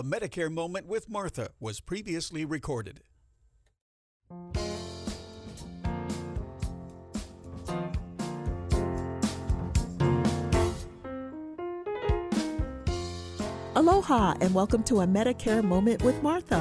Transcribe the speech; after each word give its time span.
A 0.00 0.02
Medicare 0.02 0.50
Moment 0.50 0.86
with 0.86 1.10
Martha 1.10 1.50
was 1.60 1.78
previously 1.80 2.46
recorded. 2.46 3.02
Aloha 13.76 14.34
and 14.40 14.54
welcome 14.54 14.82
to 14.84 15.02
a 15.02 15.06
Medicare 15.06 15.62
Moment 15.62 16.02
with 16.02 16.22
Martha. 16.22 16.60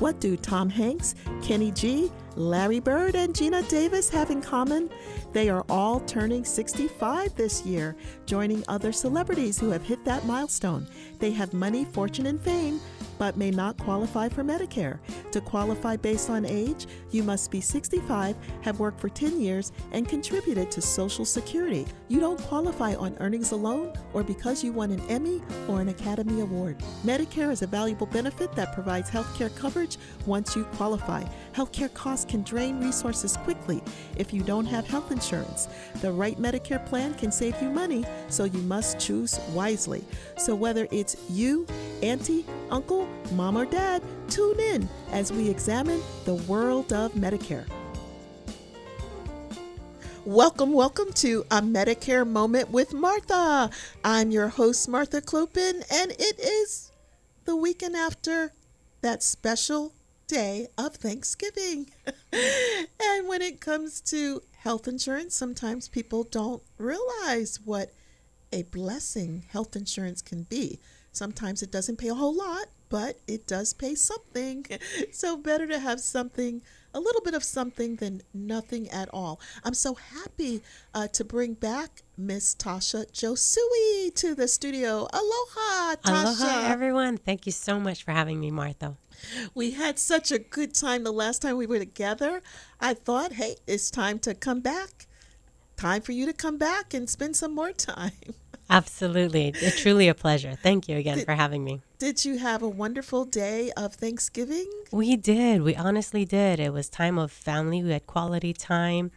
What 0.00 0.18
do 0.20 0.36
Tom 0.36 0.68
Hanks, 0.68 1.14
Kenny 1.42 1.70
G, 1.70 2.10
Larry 2.36 2.80
Bird, 2.80 3.14
and 3.14 3.34
Geena 3.34 3.68
Davis 3.68 4.08
have 4.10 4.30
in 4.30 4.40
common? 4.40 4.90
They 5.32 5.48
are 5.48 5.64
all 5.68 6.00
turning 6.00 6.44
65 6.44 7.34
this 7.36 7.64
year, 7.64 7.96
joining 8.26 8.64
other 8.66 8.92
celebrities 8.92 9.58
who 9.58 9.70
have 9.70 9.82
hit 9.82 10.04
that 10.04 10.26
milestone. 10.26 10.86
They 11.20 11.30
have 11.32 11.52
money, 11.52 11.84
fortune, 11.84 12.26
and 12.26 12.40
fame, 12.40 12.80
but 13.20 13.36
may 13.36 13.50
not 13.50 13.76
qualify 13.76 14.30
for 14.30 14.42
Medicare. 14.42 14.98
To 15.32 15.42
qualify 15.42 15.96
based 15.96 16.30
on 16.30 16.46
age, 16.46 16.86
you 17.10 17.22
must 17.22 17.50
be 17.50 17.60
65, 17.60 18.34
have 18.62 18.80
worked 18.80 18.98
for 18.98 19.10
10 19.10 19.38
years, 19.38 19.72
and 19.92 20.08
contributed 20.08 20.70
to 20.70 20.80
Social 20.80 21.26
Security. 21.26 21.86
You 22.08 22.18
don't 22.18 22.40
qualify 22.40 22.94
on 22.94 23.14
earnings 23.20 23.52
alone 23.52 23.92
or 24.14 24.22
because 24.22 24.64
you 24.64 24.72
won 24.72 24.90
an 24.90 25.00
Emmy 25.10 25.42
or 25.68 25.82
an 25.82 25.90
Academy 25.90 26.40
Award. 26.40 26.78
Medicare 27.04 27.52
is 27.52 27.60
a 27.60 27.66
valuable 27.66 28.06
benefit 28.06 28.54
that 28.54 28.72
provides 28.72 29.10
health 29.10 29.36
care 29.36 29.50
coverage 29.50 29.98
once 30.24 30.56
you 30.56 30.64
qualify. 30.64 31.22
Healthcare 31.54 31.92
costs 31.92 32.24
can 32.24 32.42
drain 32.42 32.80
resources 32.80 33.36
quickly 33.38 33.82
if 34.16 34.32
you 34.32 34.42
don't 34.42 34.66
have 34.66 34.86
health 34.86 35.12
insurance. 35.12 35.68
The 36.00 36.10
right 36.10 36.40
Medicare 36.40 36.84
plan 36.86 37.12
can 37.12 37.30
save 37.30 37.60
you 37.60 37.68
money, 37.68 38.06
so 38.28 38.44
you 38.44 38.60
must 38.60 38.98
choose 38.98 39.38
wisely. 39.52 40.02
So 40.38 40.54
whether 40.54 40.88
it's 40.90 41.09
you, 41.28 41.66
auntie, 42.02 42.44
uncle, 42.70 43.08
mom, 43.32 43.56
or 43.56 43.66
dad, 43.66 44.02
tune 44.28 44.58
in 44.60 44.88
as 45.12 45.32
we 45.32 45.48
examine 45.48 46.00
the 46.24 46.34
world 46.34 46.92
of 46.92 47.12
Medicare. 47.12 47.66
Welcome, 50.24 50.72
welcome 50.72 51.12
to 51.14 51.44
a 51.50 51.62
Medicare 51.62 52.26
Moment 52.26 52.70
with 52.70 52.92
Martha. 52.92 53.70
I'm 54.04 54.30
your 54.30 54.48
host, 54.48 54.88
Martha 54.88 55.20
Khlopin, 55.20 55.82
and 55.90 56.12
it 56.12 56.38
is 56.38 56.92
the 57.46 57.56
weekend 57.56 57.96
after 57.96 58.52
that 59.00 59.22
special 59.22 59.94
day 60.26 60.68
of 60.78 60.94
Thanksgiving. 60.94 61.90
and 62.32 63.28
when 63.28 63.42
it 63.42 63.60
comes 63.60 64.00
to 64.02 64.42
health 64.58 64.86
insurance, 64.86 65.34
sometimes 65.34 65.88
people 65.88 66.24
don't 66.24 66.62
realize 66.78 67.58
what 67.64 67.92
a 68.52 68.62
blessing 68.64 69.44
health 69.48 69.74
insurance 69.74 70.22
can 70.22 70.42
be. 70.44 70.78
Sometimes 71.12 71.62
it 71.62 71.70
doesn't 71.70 71.96
pay 71.96 72.08
a 72.08 72.14
whole 72.14 72.34
lot, 72.36 72.66
but 72.88 73.20
it 73.26 73.46
does 73.46 73.72
pay 73.72 73.94
something. 73.94 74.66
So 75.12 75.36
better 75.36 75.66
to 75.66 75.78
have 75.78 76.00
something, 76.00 76.62
a 76.94 77.00
little 77.00 77.20
bit 77.20 77.34
of 77.34 77.42
something 77.44 77.96
than 77.96 78.22
nothing 78.32 78.88
at 78.90 79.08
all. 79.12 79.40
I'm 79.64 79.74
so 79.74 79.94
happy 79.94 80.62
uh, 80.94 81.08
to 81.08 81.24
bring 81.24 81.54
back 81.54 82.02
Miss 82.16 82.54
Tasha 82.54 83.10
Josui 83.12 84.14
to 84.14 84.34
the 84.34 84.46
studio. 84.48 85.08
Aloha, 85.12 85.96
Tasha. 85.96 86.40
Aloha, 86.42 86.68
everyone. 86.68 87.16
Thank 87.16 87.44
you 87.46 87.52
so 87.52 87.80
much 87.80 88.02
for 88.04 88.12
having 88.12 88.40
me, 88.40 88.50
Martha. 88.50 88.96
We 89.54 89.72
had 89.72 89.98
such 89.98 90.30
a 90.32 90.38
good 90.38 90.74
time 90.74 91.04
the 91.04 91.12
last 91.12 91.42
time 91.42 91.56
we 91.56 91.66
were 91.66 91.78
together. 91.78 92.40
I 92.80 92.94
thought, 92.94 93.34
hey, 93.34 93.56
it's 93.66 93.90
time 93.90 94.18
to 94.20 94.34
come 94.34 94.60
back. 94.60 95.06
Time 95.76 96.02
for 96.02 96.12
you 96.12 96.24
to 96.26 96.32
come 96.32 96.56
back 96.56 96.94
and 96.94 97.08
spend 97.10 97.36
some 97.36 97.54
more 97.54 97.72
time. 97.92 98.12
Absolutely. 98.70 99.52
It's 99.56 99.80
truly 99.80 100.08
a 100.08 100.14
pleasure. 100.14 100.54
Thank 100.54 100.88
you 100.88 100.96
again 100.96 101.18
Did- 101.18 101.24
for 101.26 101.34
having 101.34 101.64
me. 101.64 101.82
Did 101.98 102.24
you 102.24 102.38
have 102.38 102.62
a 102.62 102.68
wonderful 102.68 103.26
day 103.26 103.70
of 103.76 103.94
Thanksgiving? 103.94 104.70
We 104.90 105.16
did. 105.16 105.60
We 105.60 105.76
honestly 105.76 106.24
did. 106.24 106.58
It 106.58 106.72
was 106.72 106.88
time 106.88 107.18
of 107.18 107.30
family. 107.30 107.82
We 107.82 107.90
had 107.90 108.06
quality 108.06 108.54
time 108.54 109.10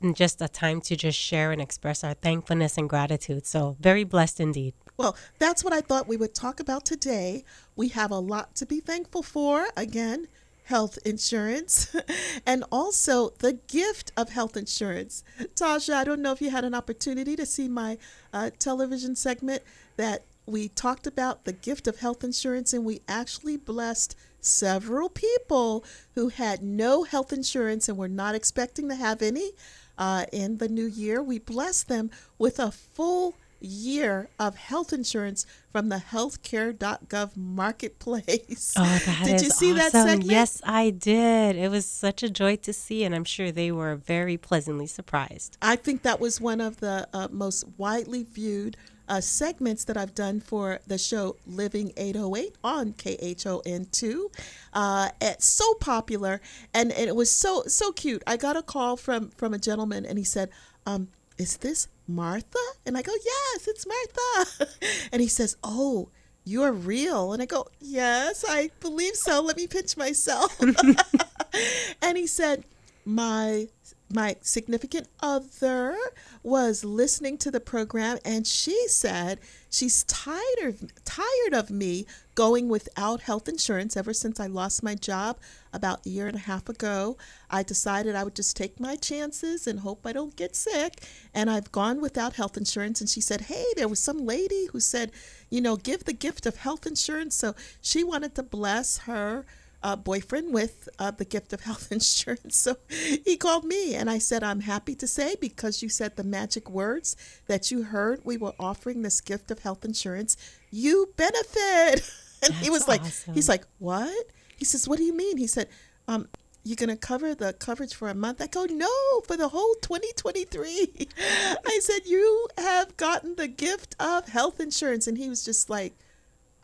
and 0.00 0.16
just 0.16 0.40
a 0.40 0.48
time 0.48 0.80
to 0.82 0.96
just 0.96 1.18
share 1.18 1.52
and 1.52 1.60
express 1.60 2.02
our 2.02 2.14
thankfulness 2.14 2.78
and 2.78 2.88
gratitude. 2.88 3.46
So, 3.46 3.76
very 3.80 4.04
blessed 4.04 4.40
indeed. 4.40 4.74
Well, 4.96 5.16
that's 5.38 5.62
what 5.62 5.72
I 5.72 5.80
thought 5.80 6.08
we 6.08 6.16
would 6.16 6.34
talk 6.34 6.58
about 6.58 6.84
today. 6.84 7.44
We 7.76 7.88
have 7.88 8.10
a 8.10 8.18
lot 8.18 8.54
to 8.56 8.66
be 8.66 8.80
thankful 8.80 9.22
for. 9.22 9.66
Again, 9.76 10.26
health 10.72 10.98
insurance 11.04 11.94
and 12.46 12.64
also 12.72 13.28
the 13.40 13.52
gift 13.68 14.10
of 14.16 14.30
health 14.30 14.56
insurance. 14.56 15.22
Tasha, 15.54 15.92
I 15.92 16.02
don't 16.02 16.22
know 16.22 16.32
if 16.32 16.40
you 16.40 16.48
had 16.48 16.64
an 16.64 16.72
opportunity 16.74 17.36
to 17.36 17.44
see 17.44 17.68
my 17.68 17.98
uh, 18.32 18.48
television 18.58 19.14
segment 19.14 19.62
that 19.98 20.24
we 20.46 20.68
talked 20.68 21.06
about 21.06 21.44
the 21.44 21.52
gift 21.52 21.86
of 21.86 21.98
health 21.98 22.24
insurance 22.24 22.72
and 22.72 22.86
we 22.86 23.02
actually 23.06 23.58
blessed 23.58 24.16
several 24.40 25.10
people 25.10 25.84
who 26.14 26.30
had 26.30 26.62
no 26.62 27.02
health 27.02 27.34
insurance 27.34 27.86
and 27.86 27.98
were 27.98 28.08
not 28.08 28.34
expecting 28.34 28.88
to 28.88 28.94
have 28.94 29.20
any 29.20 29.50
uh, 29.98 30.24
in 30.32 30.56
the 30.56 30.70
new 30.70 30.86
year. 30.86 31.22
We 31.22 31.38
blessed 31.38 31.88
them 31.88 32.10
with 32.38 32.58
a 32.58 32.72
full 32.72 33.34
year 33.62 34.28
of 34.38 34.56
health 34.56 34.92
insurance 34.92 35.46
from 35.70 35.88
the 35.88 35.96
healthcare.gov 35.96 37.36
marketplace. 37.36 38.74
Oh, 38.76 39.02
that 39.06 39.20
did 39.24 39.34
is 39.36 39.42
you 39.44 39.50
see 39.50 39.72
that 39.72 39.94
awesome. 39.94 40.08
segment? 40.08 40.30
Yes, 40.30 40.60
I 40.64 40.90
did. 40.90 41.56
It 41.56 41.70
was 41.70 41.86
such 41.86 42.22
a 42.22 42.30
joy 42.30 42.56
to 42.56 42.72
see, 42.72 43.04
and 43.04 43.14
I'm 43.14 43.24
sure 43.24 43.50
they 43.50 43.72
were 43.72 43.96
very 43.96 44.36
pleasantly 44.36 44.86
surprised. 44.86 45.56
I 45.62 45.76
think 45.76 46.02
that 46.02 46.20
was 46.20 46.40
one 46.40 46.60
of 46.60 46.80
the 46.80 47.08
uh, 47.12 47.28
most 47.30 47.64
widely 47.78 48.24
viewed 48.24 48.76
uh, 49.08 49.20
segments 49.20 49.84
that 49.84 49.96
I've 49.96 50.14
done 50.14 50.40
for 50.40 50.80
the 50.86 50.96
show 50.98 51.36
Living 51.46 51.92
808 51.96 52.56
on 52.64 52.92
KHON2. 52.94 54.24
Uh, 54.72 55.08
it's 55.20 55.46
so 55.46 55.74
popular, 55.74 56.40
and, 56.72 56.92
and 56.92 57.08
it 57.08 57.16
was 57.16 57.30
so 57.30 57.64
so 57.66 57.92
cute. 57.92 58.22
I 58.26 58.36
got 58.36 58.56
a 58.56 58.62
call 58.62 58.96
from 58.96 59.30
from 59.30 59.52
a 59.52 59.58
gentleman, 59.58 60.06
and 60.06 60.18
he 60.18 60.24
said, 60.24 60.50
um, 60.86 61.08
"Is 61.36 61.58
this 61.58 61.88
Martha?" 62.06 62.58
And 62.86 62.96
I 62.96 63.02
go, 63.02 63.12
"Yes, 63.24 63.68
it's 63.68 63.86
Martha." 63.86 64.78
and 65.12 65.22
he 65.22 65.28
says, 65.28 65.56
"Oh." 65.62 66.08
You're 66.44 66.72
real. 66.72 67.32
And 67.32 67.40
I 67.40 67.46
go, 67.46 67.68
Yes, 67.78 68.44
I 68.48 68.70
believe 68.80 69.14
so. 69.14 69.40
Let 69.42 69.56
me 69.56 69.68
pinch 69.68 69.96
myself. 69.96 70.60
and 72.02 72.18
he 72.18 72.26
said, 72.26 72.64
My 73.04 73.68
my 74.12 74.36
significant 74.42 75.08
other 75.20 75.96
was 76.42 76.84
listening 76.84 77.38
to 77.38 77.50
the 77.50 77.60
program 77.60 78.18
and 78.24 78.46
she 78.46 78.86
said 78.88 79.40
she's 79.70 80.04
tired 80.04 80.40
of 80.64 81.04
tired 81.04 81.54
of 81.54 81.70
me 81.70 82.06
going 82.34 82.68
without 82.68 83.22
health 83.22 83.48
insurance 83.48 83.96
ever 83.96 84.12
since 84.12 84.38
I 84.38 84.46
lost 84.46 84.82
my 84.82 84.94
job 84.94 85.38
about 85.72 86.06
a 86.06 86.10
year 86.10 86.26
and 86.26 86.36
a 86.36 86.40
half 86.40 86.68
ago. 86.68 87.16
I 87.50 87.62
decided 87.62 88.14
I 88.14 88.24
would 88.24 88.34
just 88.34 88.56
take 88.56 88.80
my 88.80 88.96
chances 88.96 89.66
and 89.66 89.80
hope 89.80 90.06
I 90.06 90.12
don't 90.12 90.36
get 90.36 90.56
sick 90.56 91.02
and 91.34 91.50
I've 91.50 91.72
gone 91.72 92.00
without 92.00 92.34
health 92.34 92.56
insurance 92.56 93.00
and 93.00 93.08
she 93.08 93.20
said, 93.20 93.42
"Hey, 93.42 93.64
there 93.76 93.88
was 93.88 94.00
some 94.00 94.26
lady 94.26 94.66
who 94.72 94.80
said, 94.80 95.12
you 95.50 95.60
know, 95.60 95.76
give 95.76 96.04
the 96.04 96.12
gift 96.12 96.46
of 96.46 96.56
health 96.56 96.86
insurance." 96.86 97.34
So 97.34 97.54
she 97.80 98.04
wanted 98.04 98.34
to 98.34 98.42
bless 98.42 98.98
her 98.98 99.44
uh, 99.82 99.96
boyfriend 99.96 100.52
with 100.52 100.88
uh, 100.98 101.10
the 101.10 101.24
gift 101.24 101.52
of 101.52 101.62
health 101.62 101.90
insurance. 101.92 102.56
So 102.56 102.76
he 102.88 103.36
called 103.36 103.64
me 103.64 103.94
and 103.94 104.08
I 104.08 104.18
said, 104.18 104.42
I'm 104.42 104.60
happy 104.60 104.94
to 104.96 105.06
say 105.06 105.36
because 105.40 105.82
you 105.82 105.88
said 105.88 106.16
the 106.16 106.24
magic 106.24 106.70
words 106.70 107.16
that 107.46 107.70
you 107.70 107.84
heard 107.84 108.20
we 108.24 108.36
were 108.36 108.54
offering 108.58 109.02
this 109.02 109.20
gift 109.20 109.50
of 109.50 109.60
health 109.60 109.84
insurance, 109.84 110.36
you 110.70 111.12
benefit. 111.16 112.10
And 112.44 112.54
he 112.54 112.70
was 112.70 112.88
like, 112.88 113.02
awesome. 113.02 113.34
he's 113.34 113.48
like, 113.48 113.64
what? 113.78 114.26
He 114.56 114.64
says, 114.64 114.88
what 114.88 114.98
do 114.98 115.04
you 115.04 115.14
mean? 115.14 115.36
He 115.36 115.46
said, 115.46 115.68
um, 116.08 116.26
you're 116.64 116.74
going 116.74 116.88
to 116.88 116.96
cover 116.96 117.36
the 117.36 117.52
coverage 117.52 117.94
for 117.94 118.08
a 118.08 118.14
month? 118.14 118.42
I 118.42 118.48
go, 118.48 118.64
no, 118.64 119.20
for 119.28 119.36
the 119.36 119.46
whole 119.46 119.76
2023. 119.80 121.08
I 121.66 121.78
said, 121.80 122.00
you 122.06 122.48
have 122.58 122.96
gotten 122.96 123.36
the 123.36 123.46
gift 123.46 123.94
of 124.00 124.26
health 124.26 124.58
insurance. 124.58 125.06
And 125.06 125.18
he 125.18 125.28
was 125.28 125.44
just 125.44 125.70
like, 125.70 125.94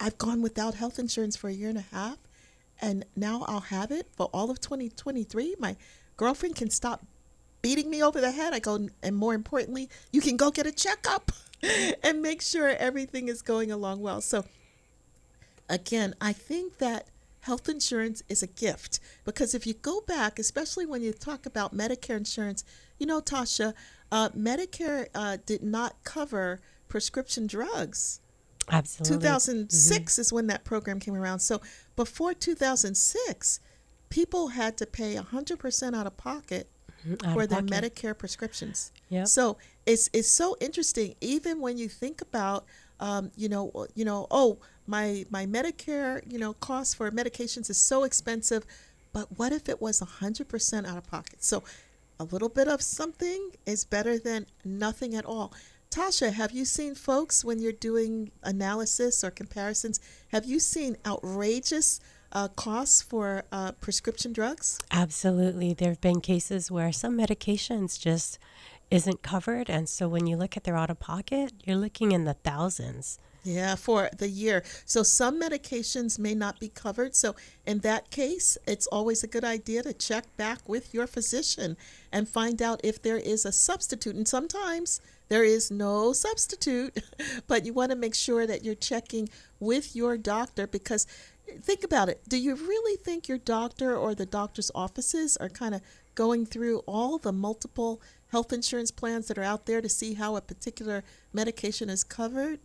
I've 0.01 0.19
gone 0.19 0.43
without 0.43 0.75
health 0.75 0.99
insurance 0.99 1.37
for 1.37 1.49
a 1.49 1.53
year 1.53 1.69
and 1.69 1.79
a 1.79 1.95
half 1.95 2.19
and 2.81 3.05
now 3.17 3.45
I'll 3.49 3.61
have 3.61 3.91
it 3.91 4.09
for 4.17 4.27
all 4.33 4.51
of 4.51 4.61
2023. 4.61 5.57
My 5.59 5.77
girlfriend 6.17 6.57
can 6.57 6.71
stop 6.71 7.05
beating 7.63 7.91
me 7.91 8.03
over 8.03 8.21
the 8.21 8.31
head. 8.31 8.53
I 8.53 8.59
go, 8.59 8.89
and 9.03 9.17
more 9.17 9.35
importantly, 9.35 9.89
you 10.13 10.21
can 10.21 10.37
go 10.37 10.51
get 10.51 10.67
a 10.67 10.73
checkup 10.73 11.33
and 12.03 12.23
make 12.23 12.43
sure 12.43 12.69
everything 12.69 13.29
is 13.29 13.43
going 13.43 13.71
along 13.71 14.01
well. 14.01 14.21
So, 14.21 14.45
again, 15.69 16.15
I 16.21 16.33
think 16.33 16.79
that 16.79 17.09
health 17.41 17.69
insurance 17.69 18.23
is 18.29 18.43
a 18.43 18.47
gift 18.47 19.01
because 19.25 19.55
if 19.55 19.67
you 19.67 19.75
go 19.75 20.01
back, 20.03 20.39
especially 20.39 20.87
when 20.87 21.03
you 21.03 21.13
talk 21.13 21.47
about 21.47 21.77
Medicare 21.77 22.17
insurance, 22.17 22.65
you 22.99 23.07
know, 23.07 23.21
Tasha, 23.21 23.75
uh, 24.11 24.29
Medicare 24.31 25.07
uh, 25.15 25.39
did 25.47 25.63
not 25.63 26.03
cover 26.05 26.61
prescription 26.89 27.47
drugs. 27.47 28.21
Absolutely. 28.71 29.19
2006 29.19 30.19
is 30.19 30.33
when 30.33 30.47
that 30.49 30.65
program 30.65 31.01
came 31.01 31.15
around. 31.15 31.41
So 31.41 31.61
before 31.97 32.35
2006, 32.35 33.61
people 34.11 34.49
had 34.49 34.77
to 34.79 34.87
pay 34.87 35.17
100% 35.17 35.97
out 35.97 36.07
of 36.07 36.17
pocket 36.17 36.69
Mm-hmm. 37.07 37.29
Out 37.29 37.35
for 37.35 37.43
of 37.43 37.49
their 37.49 37.63
pocket. 37.63 37.95
Medicare 37.95 38.17
prescriptions. 38.17 38.93
Yep. 39.11 39.29
So 39.29 39.57
it's 39.87 40.11
it's 40.13 40.29
so 40.29 40.57
interesting. 40.61 41.15
Even 41.21 41.61
when 41.61 41.79
you 41.79 41.89
think 41.89 42.21
about, 42.21 42.65
um, 43.01 43.31
you 43.37 43.49
know, 43.49 43.87
you 43.95 44.05
know, 44.05 44.27
oh, 44.31 44.59
my 44.87 45.25
my 45.31 45.47
Medicare, 45.47 46.21
you 46.31 46.39
know, 46.39 46.55
cost 46.55 46.97
for 46.97 47.11
medications 47.11 47.71
is 47.71 47.79
so 47.79 48.05
expensive, 48.05 48.65
but 49.13 49.39
what 49.39 49.53
if 49.53 49.69
it 49.69 49.81
was 49.81 50.01
hundred 50.01 50.49
percent 50.49 50.87
out 50.87 50.99
of 50.99 51.09
pocket? 51.09 51.45
So 51.45 51.63
a 52.19 52.25
little 52.25 52.49
bit 52.49 52.67
of 52.67 52.83
something 52.83 53.53
is 53.65 53.85
better 53.85 54.19
than 54.19 54.47
nothing 54.65 55.15
at 55.15 55.25
all. 55.25 55.53
Tasha, 55.99 56.33
have 56.33 56.53
you 56.53 56.65
seen 56.65 56.95
folks 56.95 57.45
when 57.45 57.59
you're 57.59 57.73
doing 57.73 58.31
analysis 58.45 59.25
or 59.25 59.33
comparisons? 59.33 59.99
Have 60.29 60.45
you 60.45 60.61
seen 60.61 60.97
outrageous 61.05 61.99
uh, 62.31 62.47
costs 62.47 63.03
for 63.03 63.43
uh, 63.51 63.73
prescription 63.73 64.33
drugs? 64.33 64.79
Absolutely. 64.93 65.75
There 65.75 65.89
have 65.89 66.01
been 66.01 66.21
cases 66.21 66.71
where 66.71 66.93
some 66.93 67.19
medications 67.19 67.99
just 67.99 68.39
isn't 68.93 69.23
covered. 69.23 69.69
And 69.69 69.89
so 69.89 70.07
when 70.07 70.29
you 70.29 70.37
look 70.37 70.57
at 70.57 70.63
their 70.63 70.77
out 70.77 70.89
of 70.89 71.01
pocket, 71.01 71.53
you're 71.65 71.75
looking 71.75 72.13
in 72.13 72.23
the 72.23 72.35
thousands. 72.35 73.19
Yeah, 73.43 73.75
for 73.75 74.09
the 74.17 74.29
year. 74.29 74.63
So 74.85 75.03
some 75.03 75.41
medications 75.41 76.17
may 76.17 76.35
not 76.35 76.61
be 76.61 76.69
covered. 76.69 77.17
So 77.17 77.35
in 77.67 77.81
that 77.81 78.11
case, 78.11 78.57
it's 78.69 78.87
always 78.87 79.25
a 79.25 79.27
good 79.27 79.45
idea 79.45 79.83
to 79.83 79.93
check 79.93 80.25
back 80.37 80.69
with 80.69 80.95
your 80.95 81.09
physician 81.09 81.77
and 82.13 82.29
find 82.29 82.63
out 82.63 82.81
if 82.85 83.03
there 83.03 83.17
is 83.17 83.45
a 83.45 83.51
substitute. 83.51 84.15
And 84.15 84.29
sometimes 84.29 85.01
there 85.29 85.45
is 85.45 85.71
no 85.71 86.13
substitute, 86.13 86.99
but 87.47 87.67
you 87.67 87.73
want 87.73 87.91
to 87.91 87.97
make 87.97 88.15
sure 88.15 88.47
that 88.47 88.65
you're 88.65 88.75
checking 88.75 89.29
with 89.61 89.95
your 89.95 90.17
doctor 90.17 90.67
because 90.67 91.07
think 91.63 91.85
about 91.85 92.09
it. 92.09 92.21
Do 92.29 92.39
you 92.39 92.55
really 92.55 92.97
think 92.97 93.29
your 93.29 93.39
doctor 93.39 93.97
or 93.97 94.15
the 94.15 94.27
doctor's 94.27 94.71
offices 94.75 95.37
are 95.37 95.49
kind 95.49 95.75
of 95.75 95.83
going 96.15 96.47
through 96.47 96.79
all 96.81 97.19
the 97.19 97.33
multiple 97.33 98.01
health 98.29 98.53
insurance 98.53 98.91
plans 98.91 99.29
that 99.29 99.39
are 99.39 99.45
out 99.45 99.67
there 99.67 99.81
to 99.81 99.89
see 99.89 100.15
how 100.15 100.37
a 100.37 100.41
particular 100.41 101.05
medication 101.33 101.89
is 101.89 102.05
covered? 102.05 102.59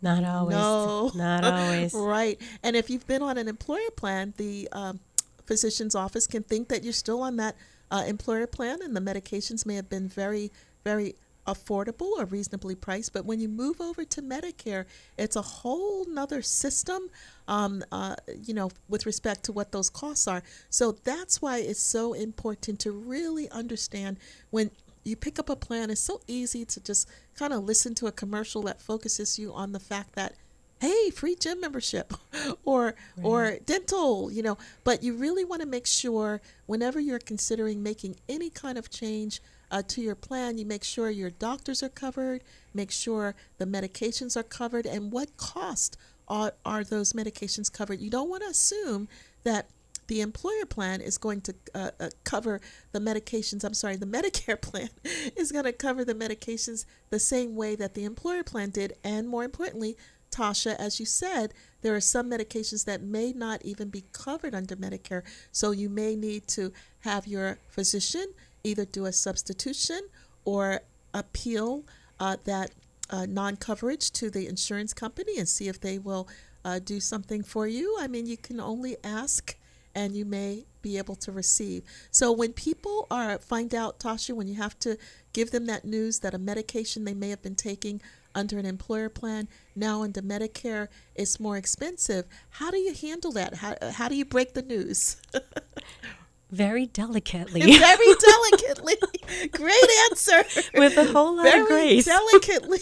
Not 0.00 0.24
always. 0.24 0.56
No. 0.56 1.12
Not 1.14 1.44
always. 1.44 1.94
right. 1.96 2.40
And 2.62 2.74
if 2.74 2.90
you've 2.90 3.06
been 3.06 3.22
on 3.22 3.38
an 3.38 3.48
employer 3.48 3.90
plan, 3.96 4.34
the 4.36 4.68
um, 4.72 5.00
physician's 5.46 5.94
office 5.94 6.26
can 6.26 6.42
think 6.42 6.68
that 6.68 6.82
you're 6.82 6.92
still 6.92 7.22
on 7.22 7.36
that 7.36 7.56
uh, 7.90 8.04
employer 8.06 8.46
plan 8.46 8.80
and 8.82 8.96
the 8.96 9.00
medications 9.00 9.64
may 9.64 9.76
have 9.76 9.88
been 9.88 10.08
very, 10.08 10.50
very 10.82 11.14
affordable 11.46 12.10
or 12.18 12.24
reasonably 12.24 12.74
priced. 12.74 13.12
But 13.12 13.24
when 13.24 13.40
you 13.40 13.48
move 13.48 13.80
over 13.80 14.04
to 14.04 14.22
Medicare, 14.22 14.84
it's 15.18 15.36
a 15.36 15.42
whole 15.42 16.04
nother 16.06 16.42
system, 16.42 17.10
um, 17.48 17.82
uh, 17.90 18.16
you 18.42 18.54
know, 18.54 18.70
with 18.88 19.06
respect 19.06 19.44
to 19.44 19.52
what 19.52 19.72
those 19.72 19.90
costs 19.90 20.28
are. 20.28 20.42
So 20.70 20.92
that's 20.92 21.42
why 21.42 21.58
it's 21.58 21.82
so 21.82 22.12
important 22.12 22.78
to 22.80 22.92
really 22.92 23.50
understand 23.50 24.18
when 24.50 24.70
you 25.04 25.16
pick 25.16 25.38
up 25.38 25.50
a 25.50 25.56
plan, 25.56 25.90
it's 25.90 26.00
so 26.00 26.20
easy 26.26 26.64
to 26.64 26.80
just 26.80 27.08
kind 27.34 27.52
of 27.52 27.64
listen 27.64 27.94
to 27.96 28.06
a 28.06 28.12
commercial 28.12 28.62
that 28.62 28.80
focuses 28.80 29.38
you 29.38 29.52
on 29.52 29.72
the 29.72 29.80
fact 29.80 30.14
that 30.14 30.34
hey 30.80 31.10
free 31.10 31.36
gym 31.36 31.60
membership 31.60 32.12
or 32.64 32.96
or 33.22 33.58
dental 33.66 34.32
you 34.32 34.42
know 34.42 34.58
but 34.82 35.00
you 35.00 35.14
really 35.14 35.44
want 35.44 35.62
to 35.62 35.68
make 35.68 35.86
sure 35.86 36.40
whenever 36.66 36.98
you're 36.98 37.20
considering 37.20 37.84
making 37.84 38.16
any 38.28 38.50
kind 38.50 38.76
of 38.76 38.90
change 38.90 39.40
uh, 39.72 39.82
to 39.88 40.00
your 40.00 40.14
plan 40.14 40.58
you 40.58 40.64
make 40.64 40.84
sure 40.84 41.10
your 41.10 41.30
doctors 41.30 41.82
are 41.82 41.88
covered 41.88 42.44
make 42.72 42.92
sure 42.92 43.34
the 43.58 43.66
medications 43.66 44.36
are 44.36 44.44
covered 44.44 44.86
and 44.86 45.10
what 45.10 45.36
cost 45.36 45.96
are, 46.28 46.52
are 46.64 46.84
those 46.84 47.12
medications 47.14 47.72
covered 47.72 48.00
you 48.00 48.10
don't 48.10 48.28
want 48.28 48.42
to 48.42 48.48
assume 48.48 49.08
that 49.42 49.68
the 50.08 50.20
employer 50.20 50.66
plan 50.66 51.00
is 51.00 51.16
going 51.16 51.40
to 51.40 51.54
uh, 51.74 51.90
uh, 51.98 52.10
cover 52.24 52.60
the 52.92 52.98
medications. 52.98 53.64
I'm 53.64 53.72
sorry, 53.72 53.96
the 53.96 54.06
Medicare 54.18 54.60
plan 54.60 54.90
is 55.36 55.52
going 55.52 55.64
to 55.64 55.72
cover 55.72 56.04
the 56.04 56.14
medications 56.14 56.84
the 57.10 57.18
same 57.18 57.56
way 57.56 57.76
that 57.76 57.94
the 57.94 58.04
employer 58.04 58.42
plan 58.42 58.70
did. 58.70 58.94
And 59.02 59.28
more 59.28 59.44
importantly, 59.44 59.96
Tasha, 60.30 60.74
as 60.76 60.98
you 60.98 61.06
said, 61.06 61.52
there 61.82 61.94
are 61.94 62.00
some 62.00 62.30
medications 62.30 62.84
that 62.86 63.02
may 63.02 63.32
not 63.32 63.62
even 63.64 63.88
be 63.88 64.04
covered 64.12 64.54
under 64.54 64.74
Medicare. 64.76 65.22
So 65.52 65.70
you 65.70 65.88
may 65.88 66.16
need 66.16 66.48
to 66.48 66.72
have 67.00 67.26
your 67.26 67.58
physician 67.68 68.26
either 68.64 68.84
do 68.84 69.06
a 69.06 69.12
substitution 69.12 70.00
or 70.44 70.80
appeal 71.14 71.84
uh, 72.20 72.36
that 72.44 72.70
uh, 73.10 73.26
non 73.26 73.56
coverage 73.56 74.10
to 74.12 74.30
the 74.30 74.46
insurance 74.46 74.92
company 74.94 75.38
and 75.38 75.48
see 75.48 75.68
if 75.68 75.80
they 75.80 75.98
will 75.98 76.28
uh, 76.64 76.78
do 76.78 77.00
something 77.00 77.42
for 77.42 77.66
you. 77.66 77.96
I 78.00 78.06
mean, 78.06 78.26
you 78.26 78.36
can 78.36 78.60
only 78.60 78.96
ask 79.04 79.56
and 79.94 80.16
you 80.16 80.24
may 80.24 80.64
be 80.80 80.96
able 80.98 81.14
to 81.16 81.30
receive. 81.30 81.82
So 82.10 82.32
when 82.32 82.52
people 82.52 83.06
are 83.10 83.38
find 83.38 83.74
out, 83.74 83.98
Tasha, 83.98 84.34
when 84.34 84.48
you 84.48 84.54
have 84.54 84.78
to 84.80 84.96
give 85.32 85.50
them 85.50 85.66
that 85.66 85.84
news 85.84 86.20
that 86.20 86.34
a 86.34 86.38
medication 86.38 87.04
they 87.04 87.14
may 87.14 87.28
have 87.30 87.42
been 87.42 87.54
taking 87.54 88.00
under 88.34 88.58
an 88.58 88.64
employer 88.64 89.10
plan 89.10 89.48
now 89.76 90.02
under 90.02 90.22
Medicare 90.22 90.88
is 91.14 91.38
more 91.38 91.58
expensive, 91.58 92.24
how 92.50 92.70
do 92.70 92.78
you 92.78 92.94
handle 92.94 93.32
that? 93.32 93.56
How, 93.56 93.76
how 93.92 94.08
do 94.08 94.14
you 94.14 94.24
break 94.24 94.54
the 94.54 94.62
news? 94.62 95.16
Very 96.52 96.86
delicately. 96.86 97.60
Very 97.78 98.14
delicately. 98.20 98.94
Great 99.52 99.90
answer. 100.10 100.44
With 100.74 100.96
a 100.98 101.04
whole 101.06 101.34
lot 101.36 101.44
Very 101.44 101.60
of 101.62 101.66
grace. 101.66 102.04
delicately. 102.04 102.80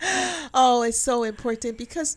oh, 0.54 0.82
it's 0.82 0.98
so 1.00 1.24
important 1.24 1.76
because 1.76 2.16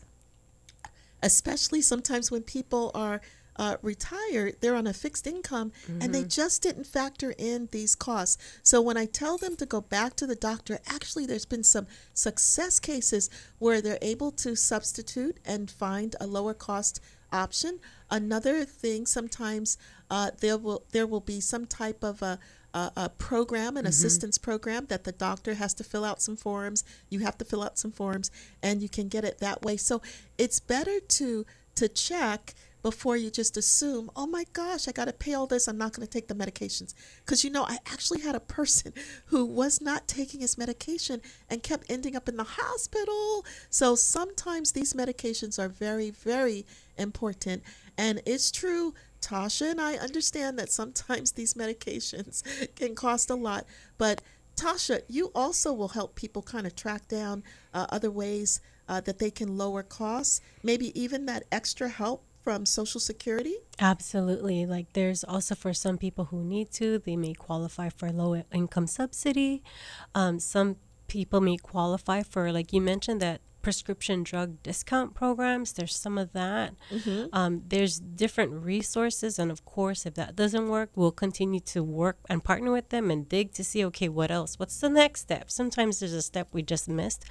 especially 1.22 1.82
sometimes 1.82 2.30
when 2.30 2.42
people 2.42 2.90
are 2.94 3.20
uh, 3.56 3.76
retired, 3.82 4.56
they're 4.60 4.74
on 4.76 4.86
a 4.86 4.92
fixed 4.94 5.26
income 5.26 5.72
and 5.86 6.00
Mm-hmm. 6.00 6.12
they 6.12 6.24
just 6.24 6.62
didn't 6.62 6.86
factor 6.86 7.34
in 7.36 7.68
these 7.70 7.94
costs. 7.94 8.60
So 8.62 8.80
when 8.80 8.96
I 8.96 9.04
tell 9.04 9.36
them 9.36 9.56
to 9.56 9.66
go 9.66 9.80
back 9.80 10.16
to 10.16 10.26
the 10.26 10.34
doctor, 10.36 10.78
actually, 10.86 11.26
there's 11.26 11.44
been 11.44 11.62
some 11.64 11.86
success 12.14 12.80
cases 12.80 13.28
where 13.58 13.82
they're 13.82 13.98
able 14.00 14.30
to 14.32 14.56
substitute 14.56 15.38
and 15.44 15.70
find 15.70 16.16
a 16.20 16.26
lower 16.26 16.54
cost 16.54 17.00
option. 17.32 17.80
Another 18.10 18.64
thing, 18.64 19.06
sometimes 19.06 19.78
uh, 20.10 20.30
there 20.40 20.58
will 20.58 20.84
there 20.92 21.06
will 21.06 21.20
be 21.20 21.40
some 21.40 21.66
type 21.66 22.02
of 22.02 22.22
a 22.22 22.38
a, 22.74 22.92
a 22.96 23.08
program, 23.10 23.76
an 23.76 23.86
assistance 23.86 24.38
program 24.38 24.86
that 24.86 25.04
the 25.04 25.12
doctor 25.12 25.54
has 25.54 25.74
to 25.74 25.84
fill 25.84 26.04
out 26.04 26.22
some 26.22 26.36
forms. 26.36 26.84
You 27.10 27.20
have 27.20 27.36
to 27.38 27.44
fill 27.44 27.62
out 27.62 27.78
some 27.78 27.92
forms, 27.92 28.30
and 28.62 28.82
you 28.82 28.88
can 28.88 29.08
get 29.08 29.24
it 29.24 29.38
that 29.38 29.62
way. 29.62 29.76
So 29.76 30.00
it's 30.38 30.60
better 30.60 31.00
to 31.00 31.46
to 31.74 31.88
check 31.88 32.54
before 32.82 33.16
you 33.16 33.30
just 33.30 33.56
assume, 33.56 34.10
oh 34.16 34.26
my 34.26 34.44
gosh, 34.52 34.88
I 34.88 34.92
got 34.92 35.04
to 35.04 35.12
pay 35.12 35.34
all 35.34 35.46
this. 35.46 35.68
I'm 35.68 35.78
not 35.78 35.92
going 35.92 36.06
to 36.06 36.12
take 36.12 36.26
the 36.26 36.34
medications. 36.34 36.94
Because, 37.24 37.44
you 37.44 37.50
know, 37.50 37.64
I 37.64 37.78
actually 37.86 38.20
had 38.22 38.34
a 38.34 38.40
person 38.40 38.92
who 39.26 39.46
was 39.46 39.80
not 39.80 40.08
taking 40.08 40.40
his 40.40 40.58
medication 40.58 41.22
and 41.48 41.62
kept 41.62 41.90
ending 41.90 42.16
up 42.16 42.28
in 42.28 42.36
the 42.36 42.44
hospital. 42.44 43.46
So 43.70 43.94
sometimes 43.94 44.72
these 44.72 44.94
medications 44.94 45.58
are 45.58 45.68
very, 45.68 46.10
very 46.10 46.66
important. 46.96 47.62
And 47.96 48.22
it's 48.26 48.50
true, 48.50 48.94
Tasha 49.20 49.70
and 49.70 49.80
I 49.80 49.94
understand 49.94 50.58
that 50.58 50.70
sometimes 50.70 51.32
these 51.32 51.54
medications 51.54 52.42
can 52.76 52.94
cost 52.94 53.30
a 53.30 53.34
lot. 53.34 53.66
But 53.98 54.22
Tasha, 54.56 55.02
you 55.08 55.30
also 55.34 55.72
will 55.72 55.88
help 55.88 56.14
people 56.14 56.42
kind 56.42 56.66
of 56.66 56.76
track 56.76 57.08
down 57.08 57.42
uh, 57.72 57.86
other 57.90 58.10
ways 58.10 58.60
uh, 58.88 59.00
that 59.00 59.18
they 59.18 59.30
can 59.30 59.56
lower 59.56 59.82
costs, 59.82 60.40
maybe 60.62 60.98
even 61.00 61.26
that 61.26 61.44
extra 61.50 61.88
help 61.88 62.24
from 62.42 62.66
Social 62.66 63.00
Security? 63.00 63.56
Absolutely. 63.78 64.66
Like 64.66 64.92
there's 64.92 65.24
also 65.24 65.54
for 65.54 65.72
some 65.72 65.96
people 65.96 66.26
who 66.26 66.42
need 66.42 66.70
to, 66.72 66.98
they 66.98 67.16
may 67.16 67.34
qualify 67.34 67.88
for 67.88 68.10
low 68.10 68.42
income 68.52 68.86
subsidy. 68.86 69.62
Um, 70.14 70.40
some 70.40 70.76
people 71.08 71.40
may 71.40 71.56
qualify 71.56 72.22
for, 72.22 72.52
like 72.52 72.72
you 72.72 72.80
mentioned, 72.80 73.20
that 73.20 73.40
prescription 73.62 74.22
drug 74.22 74.62
discount 74.62 75.14
programs. 75.14 75.72
There's 75.72 75.94
some 75.96 76.18
of 76.18 76.32
that. 76.32 76.74
Um, 77.32 77.62
there's 77.68 77.98
different 78.00 78.52
resources, 78.52 79.38
and 79.38 79.50
of 79.50 79.64
course, 79.64 80.04
if 80.04 80.14
that 80.14 80.36
doesn't 80.36 80.68
work, 80.68 80.90
we'll 80.94 81.12
continue 81.12 81.60
to 81.60 81.82
work 81.82 82.18
and 82.28 82.42
partner 82.44 82.72
with 82.72 82.88
them 82.90 83.10
and 83.10 83.28
dig 83.28 83.52
to 83.52 83.64
see, 83.64 83.84
okay, 83.86 84.08
what 84.08 84.30
else? 84.30 84.58
What's 84.58 84.78
the 84.80 84.88
next 84.88 85.20
step? 85.22 85.50
Sometimes 85.50 86.00
there's 86.00 86.12
a 86.12 86.22
step 86.22 86.48
we 86.52 86.62
just 86.62 86.88
missed, 86.88 87.24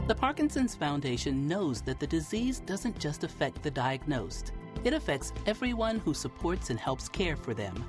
The 0.08 0.14
Parkinson's 0.14 0.76
Foundation 0.76 1.48
knows 1.48 1.82
that 1.82 2.00
the 2.00 2.06
disease 2.06 2.60
doesn't 2.60 3.00
just 3.00 3.24
affect 3.24 3.64
the 3.64 3.72
diagnosed, 3.72 4.52
it 4.84 4.94
affects 4.94 5.34
everyone 5.48 5.98
who 6.00 6.14
supports 6.14 6.70
and 6.70 6.80
helps 6.80 7.10
care 7.10 7.36
for 7.36 7.56
them. 7.56 7.84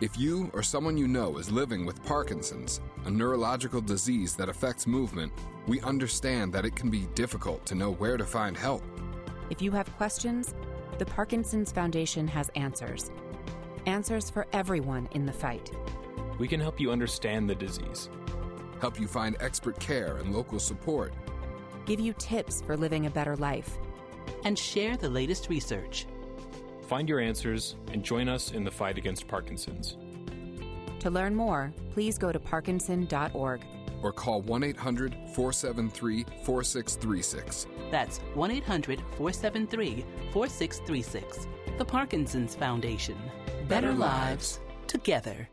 If 0.00 0.18
you 0.18 0.50
or 0.54 0.62
someone 0.62 0.96
you 0.96 1.06
know 1.06 1.36
is 1.36 1.50
living 1.50 1.84
with 1.84 2.02
Parkinson's, 2.06 2.80
a 3.04 3.10
neurological 3.10 3.82
disease 3.82 4.34
that 4.36 4.48
affects 4.48 4.86
movement, 4.86 5.30
we 5.66 5.78
understand 5.82 6.54
that 6.54 6.64
it 6.64 6.74
can 6.74 6.88
be 6.88 7.06
difficult 7.14 7.66
to 7.66 7.74
know 7.74 7.92
where 7.92 8.16
to 8.16 8.24
find 8.24 8.56
help. 8.56 8.82
If 9.50 9.60
you 9.60 9.70
have 9.72 9.94
questions, 9.98 10.54
the 10.96 11.04
Parkinson's 11.04 11.70
Foundation 11.70 12.26
has 12.28 12.48
answers. 12.54 13.10
Answers 13.84 14.30
for 14.30 14.46
everyone 14.54 15.06
in 15.12 15.26
the 15.26 15.34
fight. 15.34 15.70
We 16.38 16.48
can 16.48 16.60
help 16.60 16.80
you 16.80 16.90
understand 16.90 17.50
the 17.50 17.54
disease, 17.54 18.08
help 18.80 18.98
you 18.98 19.06
find 19.06 19.36
expert 19.38 19.78
care 19.80 20.16
and 20.16 20.34
local 20.34 20.60
support, 20.60 21.12
give 21.84 22.00
you 22.00 22.14
tips 22.14 22.62
for 22.62 22.74
living 22.74 23.04
a 23.04 23.10
better 23.10 23.36
life, 23.36 23.76
and 24.44 24.58
share 24.58 24.96
the 24.96 25.10
latest 25.10 25.50
research. 25.50 26.06
Find 26.90 27.08
your 27.08 27.20
answers 27.20 27.76
and 27.92 28.02
join 28.02 28.28
us 28.28 28.50
in 28.50 28.64
the 28.64 28.70
fight 28.72 28.98
against 28.98 29.28
Parkinson's. 29.28 29.96
To 30.98 31.08
learn 31.08 31.36
more, 31.36 31.72
please 31.94 32.18
go 32.18 32.32
to 32.32 32.40
parkinson.org 32.40 33.60
or 34.02 34.12
call 34.12 34.42
1 34.42 34.64
800 34.64 35.12
473 35.32 36.24
4636. 36.42 37.68
That's 37.92 38.18
1 38.34 38.50
800 38.50 38.98
473 38.98 40.04
4636. 40.32 41.46
The 41.78 41.84
Parkinson's 41.84 42.56
Foundation. 42.56 43.16
Better 43.68 43.92
lives 43.92 44.58
together. 44.88 45.48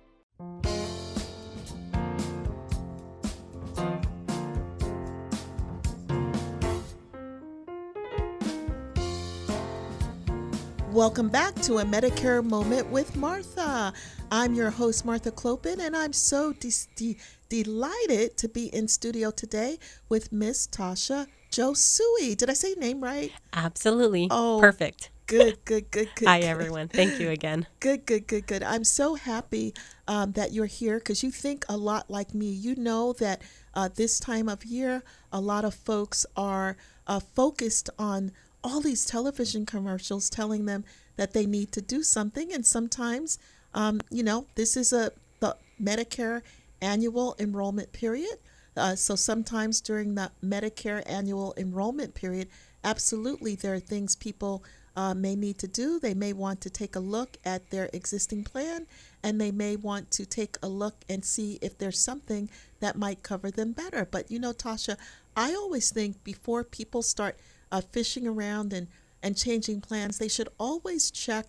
Welcome 11.07 11.29
back 11.29 11.55
to 11.61 11.77
a 11.77 11.85
Medicare 11.85 12.43
Moment 12.43 12.89
with 12.91 13.15
Martha. 13.15 13.93
I'm 14.29 14.53
your 14.53 14.69
host, 14.69 15.05
Martha 15.05 15.31
Khlopin, 15.31 15.79
and 15.79 15.95
I'm 15.95 16.11
so 16.11 16.51
de- 16.51 16.69
de- 16.97 17.17
delighted 17.47 18.35
to 18.35 18.49
be 18.49 18.65
in 18.75 18.89
studio 18.89 19.31
today 19.31 19.79
with 20.09 20.33
Miss 20.33 20.67
Tasha 20.67 21.27
Josui. 21.49 22.35
Did 22.35 22.49
I 22.49 22.53
say 22.53 22.71
your 22.71 22.79
name 22.79 23.01
right? 23.01 23.31
Absolutely. 23.53 24.27
Oh, 24.29 24.57
perfect. 24.59 25.09
Good, 25.27 25.63
good, 25.63 25.91
good, 25.91 26.09
good. 26.15 26.25
Hi, 26.27 26.41
good. 26.41 26.47
everyone. 26.47 26.89
Thank 26.89 27.21
you 27.21 27.29
again. 27.29 27.67
Good, 27.79 28.05
good, 28.05 28.27
good, 28.27 28.45
good. 28.45 28.61
I'm 28.61 28.83
so 28.83 29.15
happy 29.15 29.73
um, 30.09 30.33
that 30.33 30.51
you're 30.51 30.65
here 30.65 30.97
because 30.99 31.23
you 31.23 31.31
think 31.31 31.63
a 31.69 31.77
lot 31.77 32.09
like 32.09 32.33
me. 32.33 32.47
You 32.49 32.75
know 32.75 33.13
that 33.13 33.43
uh, 33.73 33.87
this 33.87 34.19
time 34.19 34.49
of 34.49 34.65
year, 34.65 35.03
a 35.31 35.39
lot 35.39 35.63
of 35.63 35.73
folks 35.73 36.25
are 36.35 36.75
uh, 37.07 37.21
focused 37.21 37.89
on 37.97 38.33
all 38.63 38.81
these 38.81 39.05
television 39.05 39.65
commercials 39.65 40.29
telling 40.29 40.65
them 40.65 40.83
that 41.15 41.33
they 41.33 41.45
need 41.45 41.71
to 41.73 41.81
do 41.81 42.03
something. 42.03 42.53
And 42.53 42.65
sometimes, 42.65 43.39
um, 43.73 44.01
you 44.09 44.23
know, 44.23 44.47
this 44.55 44.77
is 44.77 44.93
a 44.93 45.11
the 45.39 45.55
Medicare 45.81 46.41
annual 46.81 47.35
enrollment 47.39 47.91
period. 47.91 48.37
Uh, 48.75 48.95
so 48.95 49.15
sometimes 49.15 49.81
during 49.81 50.15
the 50.15 50.31
Medicare 50.43 51.03
annual 51.07 51.53
enrollment 51.57 52.13
period, 52.13 52.47
absolutely 52.83 53.55
there 53.55 53.73
are 53.73 53.79
things 53.79 54.15
people 54.15 54.63
uh, 54.95 55.13
may 55.13 55.35
need 55.35 55.59
to 55.59 55.67
do. 55.67 55.99
They 55.99 56.15
may 56.15 56.33
want 56.33 56.59
to 56.61 56.69
take 56.71 56.95
a 56.95 56.99
look 56.99 57.37
at 57.45 57.69
their 57.69 57.89
existing 57.93 58.43
plan 58.43 58.87
and 59.23 59.39
they 59.39 59.51
may 59.51 59.75
want 59.75 60.09
to 60.11 60.25
take 60.25 60.57
a 60.63 60.67
look 60.67 60.95
and 61.07 61.23
see 61.23 61.59
if 61.61 61.77
there's 61.77 61.99
something 61.99 62.49
that 62.79 62.97
might 62.97 63.21
cover 63.21 63.51
them 63.51 63.73
better. 63.73 64.07
But 64.09 64.31
you 64.31 64.39
know, 64.39 64.53
Tasha, 64.53 64.97
I 65.35 65.53
always 65.53 65.91
think 65.91 66.23
before 66.23 66.63
people 66.63 67.03
start 67.03 67.37
uh, 67.71 67.81
fishing 67.81 68.27
around 68.27 68.73
and, 68.73 68.87
and 69.21 69.37
changing 69.37 69.81
plans, 69.81 70.17
they 70.17 70.27
should 70.27 70.49
always 70.59 71.11
check 71.11 71.45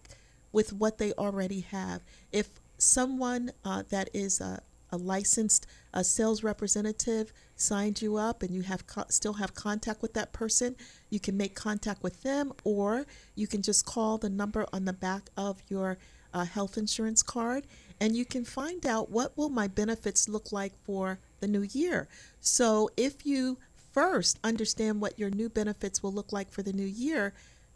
with 0.53 0.73
what 0.73 0.99
they 0.99 1.13
already 1.13 1.61
have. 1.61 2.03
If 2.33 2.49
someone 2.79 3.53
uh, 3.65 3.83
that 3.91 4.09
is 4.15 4.41
a, 4.41 4.63
a 4.91 4.97
licensed 4.97 5.67
uh, 5.93 6.03
sales 6.03 6.43
representative 6.43 7.33
signed 7.57 8.01
you 8.01 8.17
up 8.17 8.43
and 8.43 8.55
you 8.55 8.63
have 8.63 8.87
co- 8.87 9.05
still 9.09 9.35
have 9.35 9.55
contact 9.55 10.01
with 10.01 10.15
that 10.15 10.33
person, 10.33 10.77
you 11.11 11.21
can 11.21 11.37
make 11.37 11.55
contact 11.55 12.03
with 12.03 12.23
them 12.23 12.53
or 12.65 13.07
you 13.35 13.47
can 13.47 13.63
just 13.63 13.85
call 13.85 14.19
the 14.19 14.31
number 14.31 14.67
on 14.73 14.85
the 14.85 14.93
back 14.93 15.29
of 15.37 15.63
your 15.69 15.99
uh, 16.33 16.45
health 16.45 16.77
insurance 16.77 17.23
card 17.23 17.67
and 18.01 18.17
you 18.17 18.25
can 18.25 18.45
find 18.45 18.87
out 18.87 19.11
what 19.11 19.37
will 19.37 19.49
my 19.49 19.67
benefits 19.67 20.29
look 20.29 20.53
like 20.53 20.73
for 20.85 21.19
the 21.41 21.49
new 21.49 21.63
year. 21.73 22.09
So 22.41 22.91
if 22.97 23.27
you 23.27 23.59
first 23.99 24.39
understand 24.45 25.01
what 25.01 25.19
your 25.19 25.29
new 25.29 25.49
benefits 25.49 26.05
will 26.05 26.13
look 26.13 26.33
like 26.33 26.53
for 26.53 26.63
the 26.63 26.73
new 26.73 26.87
year, 26.87 27.33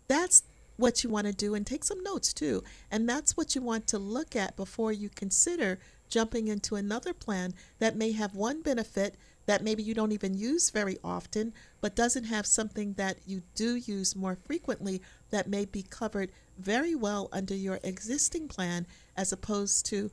that's 0.07 0.45
what 0.77 1.03
you 1.03 1.11
want 1.11 1.27
to 1.27 1.33
do 1.33 1.53
and 1.57 1.67
take 1.67 1.83
some 1.83 2.01
notes 2.05 2.33
too. 2.33 2.63
And 2.93 3.09
that's 3.09 3.37
what 3.37 3.57
you 3.57 3.61
want 3.61 3.89
to 3.89 3.99
look 3.99 4.37
at 4.37 4.57
before 4.57 4.93
you 4.93 5.09
consider 5.09 5.81
jumping 6.09 6.47
into 6.47 6.77
another 6.77 7.13
plan 7.13 7.55
that 7.81 7.97
may 7.97 8.13
have 8.13 8.37
one 8.37 8.63
benefit 8.63 9.17
that 9.47 9.65
maybe 9.65 9.83
you 9.83 9.95
don't 9.95 10.13
even 10.13 10.33
use 10.35 10.71
very 10.71 10.97
often, 11.03 11.53
but 11.81 11.97
doesn't 11.97 12.25
have 12.25 12.47
something 12.47 12.93
that 12.93 13.17
you 13.27 13.43
do 13.57 13.75
use 13.75 14.15
more 14.15 14.37
frequently 14.37 15.03
that 15.31 15.49
may 15.49 15.65
be 15.65 15.83
covered 15.83 16.31
very 16.57 16.95
well 16.95 17.29
under 17.33 17.55
your 17.57 17.81
existing 17.83 18.47
plan 18.47 18.87
as 19.17 19.33
opposed 19.33 19.85
to 19.87 20.09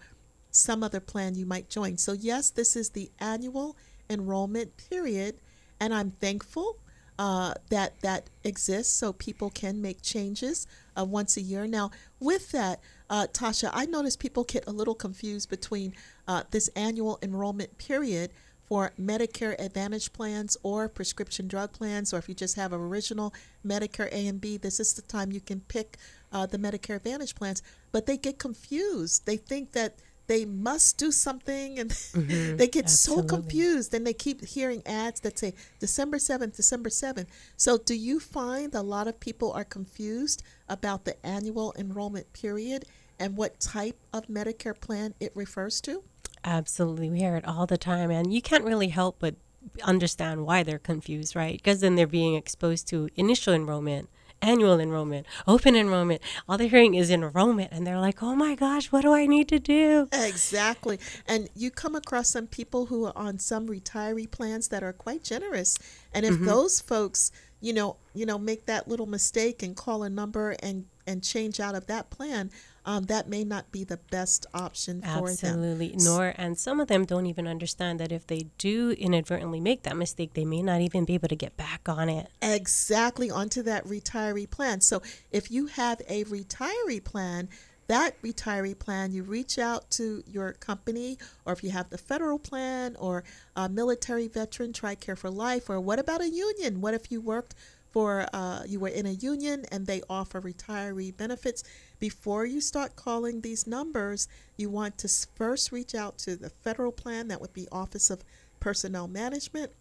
some 0.50 0.82
other 0.82 1.00
plan 1.00 1.36
you 1.36 1.46
might 1.46 1.70
join. 1.70 2.00
So, 2.00 2.14
yes, 2.14 2.50
this 2.50 2.76
is 2.76 2.90
the 2.90 3.12
annual 3.20 3.78
enrollment 4.10 4.76
period 4.90 5.36
and 5.80 5.94
I'm 5.94 6.12
thankful 6.12 6.78
uh, 7.20 7.54
that 7.70 8.00
that 8.02 8.30
exists 8.46 8.94
so 8.94 9.12
people 9.12 9.50
can 9.50 9.82
make 9.82 10.02
changes 10.02 10.66
uh, 10.98 11.04
once 11.04 11.36
a 11.36 11.42
year. 11.42 11.68
Now, 11.68 11.92
with 12.20 12.52
that, 12.52 12.80
uh, 13.10 13.28
Tasha, 13.32 13.70
I 13.74 13.86
notice 13.86 14.16
people 14.16 14.46
get 14.46 14.66
a 14.68 14.72
little 14.72 14.96
confused 14.96 15.50
between 15.50 15.94
uh, 16.28 16.44
this 16.52 16.70
annual 16.76 17.20
enrollment 17.22 17.78
period 17.78 18.32
for 18.70 18.92
Medicare 19.02 19.60
Advantage 19.60 20.14
plans 20.14 20.56
or 20.64 20.88
prescription 20.88 21.48
drug 21.48 21.74
plans, 21.74 22.14
or 22.14 22.20
if 22.20 22.30
you 22.30 22.36
just 22.36 22.56
have 22.56 22.72
original 22.72 23.34
Medicare 23.66 24.10
A 24.14 24.28
and 24.28 24.40
B, 24.40 24.58
this 24.58 24.80
is 24.80 24.94
the 24.94 25.02
time 25.02 25.32
you 25.32 25.42
can 25.42 25.60
pick 25.62 25.98
uh, 26.32 26.46
the 26.46 26.58
Medicare 26.58 26.98
Advantage 26.98 27.36
plans. 27.36 27.64
But 27.92 28.06
they 28.06 28.16
get 28.16 28.38
confused. 28.38 29.26
They 29.26 29.38
think 29.38 29.74
that 29.74 29.98
they 30.30 30.46
must 30.46 31.00
do 31.00 31.12
something 31.12 31.80
and 31.80 31.90
mm-hmm. 31.90 32.56
they 32.56 32.68
get 32.68 32.86
Absolutely. 32.86 33.28
so 33.28 33.36
confused 33.36 33.94
and 33.96 34.06
they 34.06 34.14
keep 34.14 34.46
hearing 34.46 34.84
ads 34.86 35.20
that 35.22 35.40
say 35.40 35.56
December 35.80 36.18
7th, 36.18 36.56
December 36.56 36.90
7th. 36.90 37.26
So, 37.58 37.80
do 37.80 37.96
you 37.96 38.20
find 38.20 38.76
a 38.76 38.84
lot 38.84 39.08
of 39.08 39.20
people 39.20 39.52
are 39.52 39.66
confused 39.66 40.44
about 40.70 41.04
the 41.04 41.26
annual 41.26 41.74
enrollment 41.78 42.32
period 42.32 42.86
and 43.20 43.36
what 43.36 43.60
type 43.60 43.98
of 44.14 44.28
Medicare 44.28 44.80
plan 44.80 45.16
it 45.20 45.32
refers 45.36 45.82
to? 45.82 46.04
Absolutely. 46.46 47.10
We 47.10 47.20
hear 47.20 47.36
it 47.36 47.46
all 47.46 47.66
the 47.66 47.78
time, 47.78 48.12
and 48.12 48.32
you 48.32 48.42
can't 48.42 48.64
really 48.64 48.90
help 48.90 49.18
but 49.20 49.36
understand 49.84 50.46
why 50.46 50.62
they're 50.62 50.80
confused, 50.80 51.36
right? 51.36 51.58
Because 51.58 51.82
then 51.82 51.96
they're 51.96 52.08
being 52.08 52.36
exposed 52.36 52.88
to 52.90 53.10
initial 53.16 53.54
enrollment 53.54 54.10
annual 54.42 54.80
enrollment, 54.80 55.26
open 55.48 55.76
enrollment. 55.76 56.22
All 56.48 56.58
they're 56.58 56.68
hearing 56.68 56.96
is 56.96 57.10
enrollment, 57.10 57.72
and 57.72 57.86
they're 57.86 58.00
like, 58.00 58.22
oh 58.24 58.36
my 58.36 58.56
gosh, 58.56 58.92
what 58.92 59.02
do 59.02 59.14
I 59.14 59.26
need 59.26 59.48
to 59.50 59.60
do? 59.60 60.08
Exactly. 60.12 61.00
And 61.28 61.50
you 61.56 61.72
come 61.72 61.96
across 61.96 62.30
some 62.30 62.48
people 62.48 62.88
who 62.88 63.06
are 63.06 63.14
on 63.16 63.40
some 63.40 63.68
retiree 63.68 64.30
plans 64.30 64.70
that 64.70 64.84
are 64.84 64.94
quite 64.94 65.24
generous. 65.24 65.78
And 66.14 66.26
if 66.26 66.36
mm-hmm. 66.36 66.46
those 66.46 66.80
folks, 66.80 67.32
you 67.62 67.74
know, 67.74 67.98
you 68.14 68.26
know, 68.26 68.40
make 68.40 68.66
that 68.66 68.88
little 68.88 69.06
mistake 69.06 69.62
and 69.64 69.76
call 69.76 70.04
a 70.04 70.10
number 70.10 70.56
and 70.62 70.86
and 71.10 71.24
change 71.24 71.60
out 71.60 71.76
of 71.76 71.88
that 71.88 72.10
plan, 72.12 72.52
um, 72.86 73.06
that 73.06 73.28
may 73.28 73.44
not 73.44 73.72
be 73.72 73.84
the 73.84 73.98
best 73.98 74.46
option 74.54 75.02
for 75.02 75.30
Absolutely. 75.30 75.90
them. 75.90 75.96
Absolutely. 75.96 76.06
Nor, 76.06 76.34
and 76.38 76.58
some 76.58 76.80
of 76.80 76.88
them 76.88 77.04
don't 77.06 77.26
even 77.26 77.48
understand 77.48 78.00
that 78.00 78.12
if 78.12 78.28
they 78.28 78.46
do 78.58 78.92
inadvertently 78.92 79.60
make 79.60 79.84
that 79.84 79.98
mistake, 79.98 80.34
they 80.34 80.46
may 80.46 80.62
not 80.62 80.82
even 80.82 81.04
be 81.06 81.16
able 81.16 81.28
to 81.28 81.36
get 81.36 81.58
back 81.58 81.90
on 81.90 82.10
it. 82.10 82.30
Exactly, 82.42 83.30
onto 83.30 83.62
that 83.64 83.86
retiree 83.86 84.50
plan. 84.50 84.82
So 84.82 85.02
if 85.32 85.52
you 85.52 85.66
have 85.68 86.02
a 86.08 86.24
retiree 86.26 87.04
plan, 87.04 87.50
that 87.88 88.22
retiree 88.22 88.78
plan, 88.78 89.12
you 89.12 89.24
reach 89.24 89.58
out 89.58 89.90
to 89.92 90.24
your 90.28 90.54
company, 90.54 91.18
or 91.44 91.54
if 91.54 91.64
you 91.64 91.72
have 91.72 91.90
the 91.90 91.98
federal 91.98 92.38
plan 92.38 92.96
or 93.00 93.24
a 93.56 93.68
military 93.68 94.28
veteran, 94.28 94.74
TRICARE 94.74 95.18
for 95.18 95.32
Life, 95.32 95.72
or 95.72 95.80
what 95.80 95.98
about 95.98 96.22
a 96.22 96.30
union? 96.30 96.82
What 96.82 96.94
if 96.94 97.12
you 97.12 97.20
worked 97.20 97.56
for 97.92 98.28
uh, 98.34 98.62
you 98.68 98.80
were 98.80 98.90
in 98.90 99.06
a 99.06 99.12
union 99.12 99.66
and 99.72 99.88
they 99.88 100.02
offer 100.10 100.42
retiree 100.42 101.16
benefits. 101.16 101.64
Before 102.00 102.46
you 102.46 102.62
start 102.62 102.96
calling 102.96 103.42
these 103.42 103.68
numbers, 103.68 104.28
you 104.58 104.70
want 104.70 104.98
to 105.00 105.10
first 105.36 105.72
reach 105.72 105.96
out 105.96 106.18
to 106.20 106.36
the 106.36 106.50
federal 106.50 106.92
plan, 106.92 107.28
that 107.28 107.42
would 107.42 107.54
be 107.54 107.68
Office 107.72 108.10
of 108.10 108.24
Personnel 108.60 109.08
Management, 109.08 109.72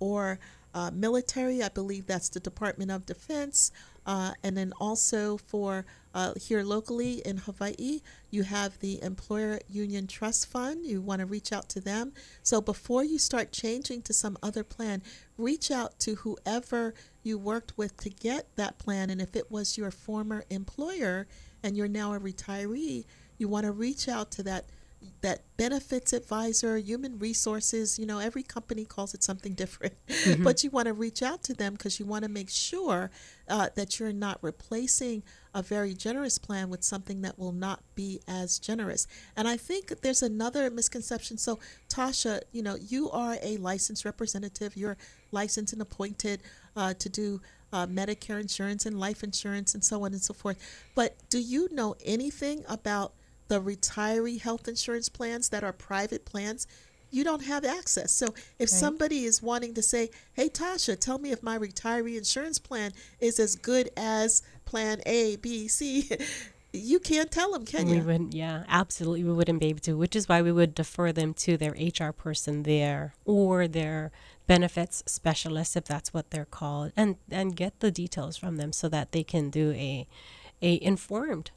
or 0.00 0.38
uh, 0.74 0.90
military, 0.92 1.62
I 1.62 1.68
believe 1.68 2.06
that's 2.06 2.28
the 2.28 2.40
Department 2.40 2.90
of 2.90 3.06
Defense. 3.06 3.72
Uh, 4.06 4.32
and 4.42 4.56
then 4.56 4.72
also 4.80 5.36
for 5.36 5.84
uh, 6.14 6.32
here 6.40 6.62
locally 6.62 7.20
in 7.26 7.36
Hawaii, 7.36 8.00
you 8.30 8.42
have 8.42 8.78
the 8.78 9.02
Employer 9.02 9.60
Union 9.68 10.06
Trust 10.06 10.46
Fund. 10.46 10.86
You 10.86 11.02
want 11.02 11.20
to 11.20 11.26
reach 11.26 11.52
out 11.52 11.68
to 11.70 11.80
them. 11.80 12.12
So 12.42 12.62
before 12.62 13.04
you 13.04 13.18
start 13.18 13.52
changing 13.52 14.02
to 14.02 14.14
some 14.14 14.38
other 14.42 14.64
plan, 14.64 15.02
reach 15.36 15.70
out 15.70 15.98
to 16.00 16.14
whoever 16.16 16.94
you 17.28 17.38
worked 17.38 17.76
with 17.76 17.96
to 17.98 18.10
get 18.10 18.56
that 18.56 18.78
plan. 18.78 19.10
And 19.10 19.20
if 19.20 19.36
it 19.36 19.50
was 19.50 19.76
your 19.76 19.90
former 19.90 20.44
employer 20.50 21.28
and 21.62 21.76
you're 21.76 21.86
now 21.86 22.14
a 22.14 22.18
retiree, 22.18 23.04
you 23.36 23.48
want 23.48 23.66
to 23.66 23.72
reach 23.72 24.08
out 24.08 24.32
to 24.32 24.42
that 24.44 24.64
that 25.20 25.42
benefits 25.56 26.12
advisor, 26.12 26.76
human 26.76 27.18
resources, 27.18 27.98
you 27.98 28.06
know, 28.06 28.18
every 28.18 28.42
company 28.42 28.84
calls 28.84 29.14
it 29.14 29.22
something 29.22 29.52
different, 29.52 29.94
mm-hmm. 30.08 30.42
but 30.44 30.64
you 30.64 30.70
want 30.70 30.86
to 30.86 30.92
reach 30.92 31.22
out 31.22 31.42
to 31.44 31.54
them 31.54 31.74
because 31.74 32.00
you 32.00 32.06
want 32.06 32.24
to 32.24 32.28
make 32.28 32.50
sure 32.50 33.10
uh, 33.48 33.68
that 33.74 33.98
you're 33.98 34.12
not 34.12 34.38
replacing 34.42 35.22
a 35.54 35.62
very 35.62 35.94
generous 35.94 36.38
plan 36.38 36.68
with 36.68 36.82
something 36.82 37.22
that 37.22 37.38
will 37.38 37.52
not 37.52 37.80
be 37.94 38.20
as 38.28 38.58
generous. 38.58 39.06
And 39.36 39.48
I 39.48 39.56
think 39.56 40.00
there's 40.02 40.22
another 40.22 40.70
misconception. 40.70 41.38
So, 41.38 41.58
Tasha, 41.88 42.42
you 42.52 42.62
know, 42.62 42.76
you 42.76 43.10
are 43.10 43.36
a 43.42 43.56
licensed 43.56 44.04
representative, 44.04 44.76
you're 44.76 44.96
licensed 45.32 45.72
and 45.72 45.82
appointed 45.82 46.42
uh, 46.78 46.94
to 46.94 47.08
do. 47.08 47.40
Uh, 47.70 47.86
Medicare 47.86 48.40
insurance 48.40 48.86
and 48.86 48.98
life 48.98 49.22
insurance 49.22 49.74
and 49.74 49.84
so 49.84 50.02
on 50.02 50.14
and 50.14 50.22
so 50.22 50.32
forth. 50.32 50.56
But 50.94 51.18
do 51.28 51.38
you 51.38 51.68
know 51.70 51.96
anything 52.02 52.64
about 52.66 53.12
the 53.48 53.60
retiree 53.60 54.40
health 54.40 54.68
insurance 54.68 55.08
plans 55.08 55.48
that 55.48 55.64
are 55.64 55.72
private 55.72 56.24
plans, 56.24 56.66
you 57.10 57.24
don't 57.24 57.44
have 57.44 57.64
access. 57.64 58.12
So 58.12 58.26
if 58.58 58.60
right. 58.60 58.68
somebody 58.68 59.24
is 59.24 59.42
wanting 59.42 59.74
to 59.74 59.82
say, 59.82 60.10
"Hey 60.34 60.48
Tasha, 60.48 60.98
tell 60.98 61.18
me 61.18 61.32
if 61.32 61.42
my 61.42 61.58
retiree 61.58 62.16
insurance 62.16 62.58
plan 62.58 62.92
is 63.18 63.40
as 63.40 63.56
good 63.56 63.90
as 63.96 64.42
plan 64.66 65.00
A, 65.06 65.36
B, 65.36 65.68
C," 65.68 66.10
you 66.72 67.00
can't 67.00 67.30
tell 67.30 67.52
them, 67.52 67.64
can 67.64 67.86
we 67.86 67.94
you? 67.94 68.00
We 68.00 68.06
wouldn't. 68.06 68.34
Yeah, 68.34 68.64
absolutely, 68.68 69.24
we 69.24 69.32
wouldn't 69.32 69.60
be 69.60 69.66
able 69.66 69.80
to. 69.80 69.96
Which 69.96 70.14
is 70.14 70.28
why 70.28 70.42
we 70.42 70.52
would 70.52 70.74
defer 70.74 71.12
them 71.12 71.34
to 71.34 71.56
their 71.56 71.72
HR 71.72 72.12
person 72.12 72.64
there 72.64 73.14
or 73.24 73.66
their 73.66 74.10
benefits 74.46 75.02
specialist, 75.06 75.76
if 75.76 75.84
that's 75.84 76.12
what 76.12 76.30
they're 76.30 76.44
called, 76.44 76.92
and 76.96 77.16
and 77.30 77.56
get 77.56 77.80
the 77.80 77.90
details 77.90 78.36
from 78.36 78.56
them 78.56 78.72
so 78.72 78.88
that 78.88 79.12
they 79.12 79.22
can 79.22 79.50
do 79.50 79.72
a 79.72 80.06
a 80.60 80.82
informed 80.82 81.50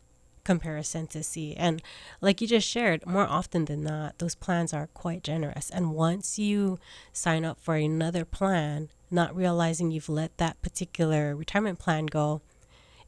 comparison 0.44 1.08
to 1.08 1.24
see. 1.24 1.56
And 1.56 1.82
like 2.20 2.42
you 2.42 2.48
just 2.48 2.68
shared, 2.68 3.06
more 3.06 3.28
often 3.28 3.66
than 3.66 3.84
not, 3.84 4.18
those 4.20 4.36
plans 4.36 4.74
are 4.74 4.88
quite 4.88 5.24
generous. 5.24 5.70
And 5.70 5.94
once 5.94 6.40
you 6.40 6.80
sign 7.14 7.46
up 7.46 7.60
for 7.60 7.76
another 7.76 8.26
plan, 8.26 8.90
not 9.10 9.36
realizing 9.36 9.92
you've 9.92 10.10
let 10.10 10.38
that 10.38 10.62
particular 10.62 11.36
retirement 11.36 11.80
plan 11.80 12.08
go, 12.08 12.42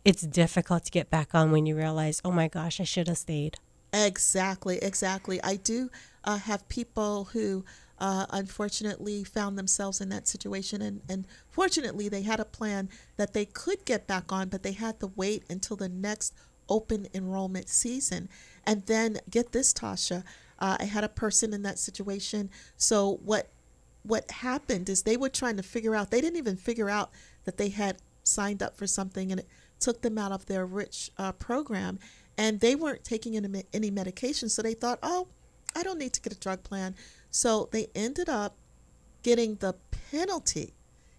it's 0.06 0.24
difficult 0.24 0.86
to 0.86 0.92
get 0.92 1.10
back 1.10 1.34
on 1.34 1.52
when 1.52 1.66
you 1.66 1.76
realize, 1.76 2.22
oh 2.26 2.32
my 2.32 2.48
gosh, 2.48 2.80
I 2.80 2.84
should 2.84 3.08
have 3.08 3.18
stayed. 3.18 3.58
Exactly, 3.94 4.80
exactly. 4.82 5.42
I 5.44 5.56
do 5.56 5.90
uh, 6.24 6.38
have 6.38 6.68
people 6.68 7.26
who 7.26 7.64
uh, 8.00 8.26
unfortunately 8.32 9.24
found 9.24 9.58
themselves 9.58 10.02
in 10.02 10.10
that 10.10 10.28
situation. 10.28 10.82
And, 10.82 11.02
and 11.08 11.28
fortunately, 11.50 12.10
they 12.10 12.24
had 12.24 12.40
a 12.40 12.46
plan 12.46 12.90
that 13.18 13.34
they 13.34 13.46
could 13.46 13.86
get 13.86 14.08
back 14.08 14.32
on, 14.32 14.50
but 14.50 14.64
they 14.64 14.72
had 14.74 15.00
to 15.00 15.12
wait 15.16 15.44
until 15.50 15.78
the 15.78 15.90
next 15.90 16.34
open 16.68 17.08
enrollment 17.14 17.70
season. 17.70 18.30
And 18.66 18.86
then 18.88 19.20
get 19.30 19.52
this, 19.52 19.74
Tasha, 19.74 20.24
uh, 20.60 20.78
I 20.80 20.86
had 20.86 21.04
a 21.04 21.10
person 21.10 21.54
in 21.54 21.62
that 21.64 21.80
situation. 21.80 22.50
So 22.78 23.20
what 23.24 23.50
what 24.06 24.30
happened 24.32 24.90
is 24.90 25.04
they 25.04 25.16
were 25.16 25.30
trying 25.30 25.56
to 25.56 25.64
figure 25.64 25.96
out. 25.96 26.12
They 26.12 26.20
didn't 26.20 26.38
even 26.38 26.58
figure 26.58 26.90
out 26.90 27.10
that 27.46 27.56
they 27.56 27.70
had 27.70 28.02
signed 28.24 28.62
up 28.62 28.76
for 28.76 28.86
something, 28.86 29.32
and 29.32 29.40
it 29.40 29.48
took 29.84 30.02
them 30.02 30.18
out 30.18 30.32
of 30.32 30.46
their 30.46 30.66
rich 30.66 31.12
uh, 31.18 31.34
program. 31.34 32.00
And 32.38 32.60
they 32.60 32.74
weren't 32.74 33.04
taking 33.04 33.36
any, 33.38 33.64
any 33.74 33.92
medication, 33.92 34.50
so 34.50 34.62
they 34.62 34.74
thought, 34.74 34.98
oh, 35.04 35.28
I 35.76 35.84
don't 35.84 36.00
need 36.00 36.14
to 36.14 36.22
get 36.22 36.34
a 36.34 36.40
drug 36.40 36.64
plan. 36.64 36.96
So 37.30 37.70
they 37.72 37.88
ended 37.94 38.30
up 38.30 38.56
getting 39.22 39.56
the 39.56 39.76
penalty 40.10 40.74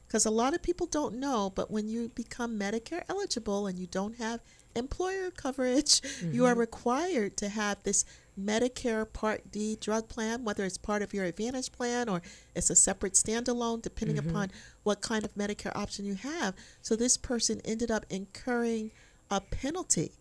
because 0.06 0.26
a 0.26 0.30
lot 0.30 0.54
of 0.54 0.62
people 0.62 0.86
don't 0.86 1.16
know, 1.16 1.50
but 1.54 1.70
when 1.70 1.88
you 1.88 2.08
become 2.14 2.58
Medicare 2.58 3.02
eligible 3.08 3.66
and 3.66 3.78
you 3.78 3.86
don't 3.86 4.16
have 4.16 4.40
employer 4.76 5.30
coverage, 5.30 6.00
mm-hmm. 6.00 6.32
you 6.32 6.44
are 6.44 6.52
mm-hmm. 6.52 6.60
required 6.60 7.37
to 7.38 7.48
have 7.48 7.82
this 7.82 8.04
Medicare 8.38 9.10
Part 9.10 9.50
D 9.50 9.76
drug 9.80 10.08
plan, 10.08 10.44
whether 10.44 10.64
it's 10.64 10.78
part 10.78 11.02
of 11.02 11.14
your 11.14 11.24
Advantage 11.24 11.70
plan 11.72 12.08
or 12.08 12.20
it's 12.54 12.70
a 12.70 12.76
separate 12.76 13.14
standalone, 13.14 13.82
depending 13.82 14.16
mm-hmm. 14.16 14.30
upon 14.30 14.50
what 14.82 15.00
kind 15.00 15.24
of 15.24 15.34
Medicare 15.34 15.74
option 15.76 16.04
you 16.04 16.14
have. 16.14 16.54
So 16.82 16.96
this 16.96 17.16
person 17.16 17.60
ended 17.64 17.90
up 17.90 18.04
incurring 18.10 18.90
a 19.30 19.40
penalty. 19.40 20.12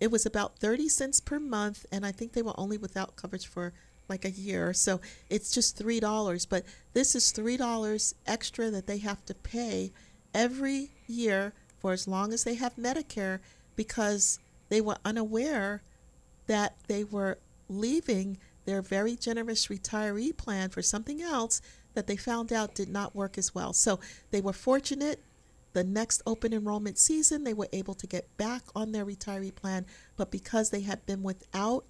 It 0.00 0.10
was 0.10 0.24
about 0.24 0.58
30 0.58 0.88
cents 0.88 1.20
per 1.20 1.38
month, 1.38 1.84
and 1.90 2.06
I 2.06 2.12
think 2.12 2.32
they 2.32 2.42
were 2.42 2.58
only 2.58 2.78
without 2.78 3.16
coverage 3.16 3.46
for 3.46 3.72
like 4.08 4.24
a 4.24 4.30
year. 4.30 4.72
So 4.72 5.00
it's 5.28 5.52
just 5.52 5.78
$3. 5.78 6.46
But 6.48 6.64
this 6.94 7.14
is 7.14 7.32
$3 7.32 8.14
extra 8.26 8.70
that 8.70 8.86
they 8.86 8.98
have 8.98 9.24
to 9.26 9.34
pay 9.34 9.92
every 10.32 10.90
year 11.06 11.52
for 11.78 11.92
as 11.92 12.08
long 12.08 12.32
as 12.32 12.44
they 12.44 12.54
have 12.54 12.76
Medicare 12.76 13.40
because 13.78 14.40
they 14.70 14.80
were 14.80 14.96
unaware 15.04 15.82
that 16.48 16.74
they 16.88 17.04
were 17.04 17.38
leaving 17.68 18.36
their 18.64 18.82
very 18.82 19.14
generous 19.14 19.68
retiree 19.68 20.36
plan 20.36 20.68
for 20.68 20.82
something 20.82 21.22
else 21.22 21.62
that 21.94 22.08
they 22.08 22.16
found 22.16 22.52
out 22.52 22.74
did 22.74 22.88
not 22.88 23.14
work 23.14 23.38
as 23.38 23.54
well. 23.54 23.72
So 23.72 24.00
they 24.32 24.40
were 24.40 24.52
fortunate. 24.52 25.22
The 25.74 25.84
next 25.84 26.22
open 26.26 26.52
enrollment 26.52 26.98
season, 26.98 27.44
they 27.44 27.54
were 27.54 27.68
able 27.72 27.94
to 27.94 28.06
get 28.08 28.36
back 28.36 28.62
on 28.74 28.90
their 28.90 29.06
retiree 29.06 29.54
plan, 29.54 29.86
but 30.16 30.32
because 30.32 30.70
they 30.70 30.80
had 30.80 31.06
been 31.06 31.22
without 31.22 31.84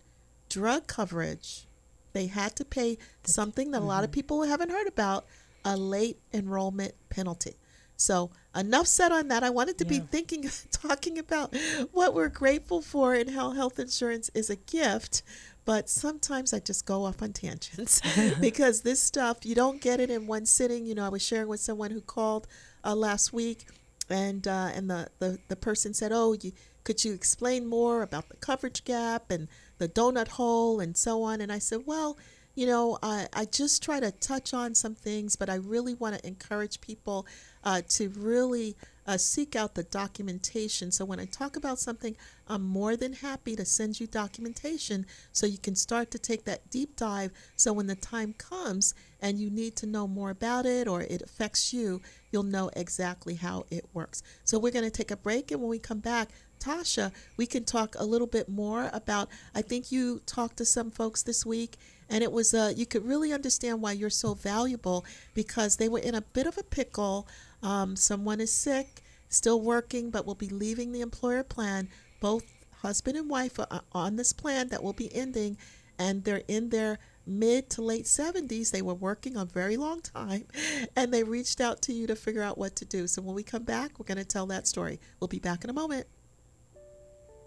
drug 0.51 0.89
coverage, 0.89 1.67
they 2.13 2.27
had 2.27 2.55
to 2.57 2.67
pay 2.67 2.99
something 3.25 3.71
that 3.71 3.81
a 3.81 3.85
lot 3.85 4.05
of 4.05 4.11
mm-hmm. 4.11 4.15
people 4.15 4.43
haven't 4.43 4.71
heard 4.71 4.89
about 4.89 5.25
a 5.65 5.77
late 5.77 6.19
enrollment 6.35 6.93
penalty. 7.09 7.55
So 7.99 8.31
enough 8.55 8.87
said 8.87 9.13
on 9.13 9.29
that. 9.29 9.43
I 9.43 9.51
wanted 9.51 9.77
to 9.79 9.85
yeah. 9.85 10.01
be 10.01 10.07
thinking, 10.07 10.49
talking 10.71 11.19
about 11.19 11.55
what 11.93 12.15
we're 12.15 12.29
grateful 12.29 12.81
for 12.81 13.15
and 13.15 13.31
how 13.31 13.51
health 13.51 13.79
insurance 13.79 14.31
is 14.35 14.49
a 14.49 14.57
gift. 14.57 15.23
But 15.65 15.91
sometimes 15.91 16.55
I 16.55 16.61
just 16.61 16.87
go 16.87 17.05
off 17.05 17.21
on 17.21 17.35
tangents 17.35 18.01
because 18.41 18.81
this 18.81 19.03
stuff, 19.03 19.45
you 19.45 19.55
don't 19.55 19.83
get 19.83 20.01
it 20.01 20.09
in 20.11 20.27
one 20.27 20.47
sitting. 20.47 20.87
You 20.87 20.95
know, 20.95 21.05
I 21.05 21.11
was 21.11 21.23
sharing 21.23 21.49
with 21.49 21.61
someone 21.61 21.91
who 21.91 22.01
called 22.01 22.47
uh, 22.85 22.95
last 22.95 23.35
week 23.35 23.67
and 24.09 24.49
uh, 24.49 24.71
and 24.75 24.89
the, 24.89 25.09
the, 25.19 25.39
the 25.49 25.57
person 25.57 25.93
said, 25.93 26.13
oh, 26.13 26.35
you, 26.41 26.53
could 26.85 27.05
you 27.05 27.13
explain 27.13 27.67
more 27.67 28.01
about 28.01 28.31
the 28.31 28.37
coverage 28.37 28.85
gap 28.85 29.31
and 29.31 29.49
the 29.77 29.89
donut 29.89 30.29
hole 30.29 30.81
and 30.81 30.97
so 30.97 31.23
on? 31.23 31.43
And 31.43 31.53
I 31.53 31.59
said, 31.59 31.81
well, 31.85 32.17
you 32.59 32.67
know, 32.67 32.99
I, 33.05 33.29
I 33.33 33.45
just 33.45 33.85
try 33.85 34.01
to 34.01 34.11
touch 34.11 34.53
on 34.53 34.75
some 34.75 34.97
things, 34.97 35.37
but 35.37 35.49
I 35.49 35.55
really 35.55 35.95
want 35.95 36.19
to 36.19 36.27
encourage 36.27 36.81
people 36.81 37.25
uh, 37.63 37.83
to 37.91 38.09
really 38.09 38.75
uh, 39.07 39.17
seek 39.17 39.55
out 39.55 39.77
the 39.77 39.85
documentation. 39.85 40.91
So 40.91 41.05
when 41.05 41.21
I 41.21 41.27
talk 41.27 41.55
about 41.55 41.79
something, 41.79 42.17
I'm 42.49 42.65
more 42.65 42.97
than 42.97 43.13
happy 43.13 43.55
to 43.55 43.65
send 43.65 44.01
you 44.01 44.09
documentation 44.09 45.07
so 45.31 45.47
you 45.47 45.59
can 45.59 45.77
start 45.77 46.11
to 46.11 46.19
take 46.19 46.47
that 46.47 46.69
deep 46.69 46.97
dive. 46.97 47.31
So 47.55 47.73
when 47.73 47.87
the 47.87 47.95
time 47.95 48.35
comes 48.37 48.93
and 49.21 49.39
you 49.39 49.51
need 49.51 49.77
to 49.77 49.87
know 49.87 50.09
more 50.09 50.31
about 50.31 50.67
it 50.67 50.89
or 50.89 51.03
it 51.03 51.23
affects 51.23 51.73
you, 51.73 52.03
you'll 52.33 52.43
know 52.43 52.73
exactly 52.75 53.37
how 53.37 53.67
it 53.71 53.85
works. 53.95 54.21
So 54.43 54.59
we're 54.59 54.73
going 54.73 54.85
to 54.85 54.91
take 54.91 55.13
a 55.13 55.17
break, 55.17 55.53
and 55.53 55.61
when 55.61 55.71
we 55.71 55.79
come 55.79 56.01
back, 56.01 56.31
Tasha, 56.59 57.13
we 57.37 57.47
can 57.47 57.63
talk 57.65 57.95
a 57.97 58.05
little 58.05 58.27
bit 58.27 58.49
more 58.49 58.91
about. 58.93 59.29
I 59.55 59.63
think 59.63 59.93
you 59.93 60.21
talked 60.27 60.57
to 60.57 60.65
some 60.65 60.91
folks 60.91 61.23
this 61.23 61.47
week 61.47 61.77
and 62.11 62.23
it 62.23 62.33
was 62.33 62.55
uh, 62.55 62.73
you 62.75 62.87
could 62.87 63.07
really 63.07 63.33
understand 63.33 63.83
why 63.83 63.93
you're 63.93 64.11
so 64.11 64.35
valuable 64.35 65.05
because 65.35 65.77
they 65.77 65.89
were 65.89 65.99
in 65.99 66.15
a 66.15 66.23
bit 66.23 66.47
of 66.47 66.59
a 66.59 66.63
pickle. 66.63 67.29
Um, 67.63 67.97
someone 67.97 68.41
is 68.41 68.53
sick, 68.53 69.03
still 69.29 69.61
working, 69.61 70.11
but 70.11 70.27
will 70.27 70.35
be 70.35 70.49
leaving 70.49 70.93
the 70.93 71.01
employer 71.01 71.43
plan. 71.43 71.89
Both 72.21 72.45
husband 72.83 73.17
and 73.17 73.29
wife 73.29 73.59
are 73.59 73.83
on 73.93 74.17
this 74.17 74.33
plan 74.33 74.69
that 74.69 74.83
will 74.83 74.93
be 74.93 75.15
ending, 75.15 75.59
and 75.99 76.25
they're 76.25 76.43
in 76.49 76.71
their 76.71 76.99
mid 77.27 77.69
to 77.71 77.83
late 77.83 78.07
70s. 78.07 78.71
They 78.71 78.83
were 78.83 78.95
working 78.95 79.37
a 79.37 79.45
very 79.45 79.77
long 79.77 80.01
time, 80.01 80.47
and 80.97 81.13
they 81.13 81.23
reached 81.23 81.61
out 81.61 81.83
to 81.83 81.93
you 81.93 82.07
to 82.07 82.17
figure 82.17 82.43
out 82.43 82.59
what 82.59 82.77
to 82.77 82.85
do. 82.85 83.07
So 83.07 83.23
when 83.23 83.35
we 83.35 83.43
come 83.43 83.65
back, 83.65 83.99
we're 83.99 84.07
going 84.07 84.19
to 84.19 84.25
tell 84.25 84.47
that 84.47 84.67
story. 84.67 85.01
We'll 85.21 85.29
be 85.29 85.39
back 85.39 85.65
in 85.65 85.71
a 85.71 85.75
moment. 85.75 86.07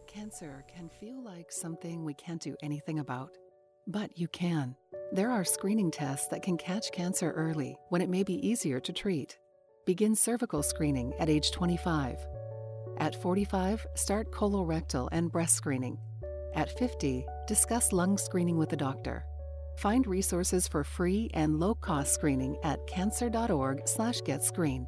Cancer 0.08 0.65
can 0.67 0.89
feel 1.00 1.24
like 1.24 1.52
something 1.52 2.04
we 2.04 2.13
can't 2.13 2.41
do 2.41 2.56
anything 2.62 3.00
about. 3.00 3.32
But 3.91 4.17
you 4.17 4.27
can. 4.30 4.75
There 5.12 5.30
are 5.30 5.43
screening 5.43 5.91
tests 5.91 6.27
that 6.27 6.43
can 6.43 6.56
catch 6.56 6.93
cancer 6.93 7.32
early 7.32 7.77
when 7.89 8.01
it 8.01 8.08
may 8.08 8.23
be 8.23 8.47
easier 8.47 8.80
to 8.80 8.93
treat. 8.93 9.38
Begin 9.86 10.15
cervical 10.15 10.63
screening 10.63 11.12
at 11.19 11.27
age 11.27 11.51
25. 11.51 12.25
At 12.99 13.21
45, 13.21 13.86
start 13.95 14.32
colorectal 14.32 15.10
and 15.12 15.30
breast 15.30 15.56
screening. 15.56 15.97
At 16.54 16.71
50, 16.80 17.25
discuss 17.49 17.91
lung 17.91 18.17
screening 18.17 18.58
with 18.58 18.71
a 18.71 18.77
doctor. 18.77 19.25
Find 19.75 20.08
resources 20.08 20.69
for 20.69 20.86
free 20.86 21.30
and 21.34 21.60
low-cost 21.60 22.13
screening 22.13 22.56
at 22.63 22.80
cancer.org/getscreened. 22.88 24.88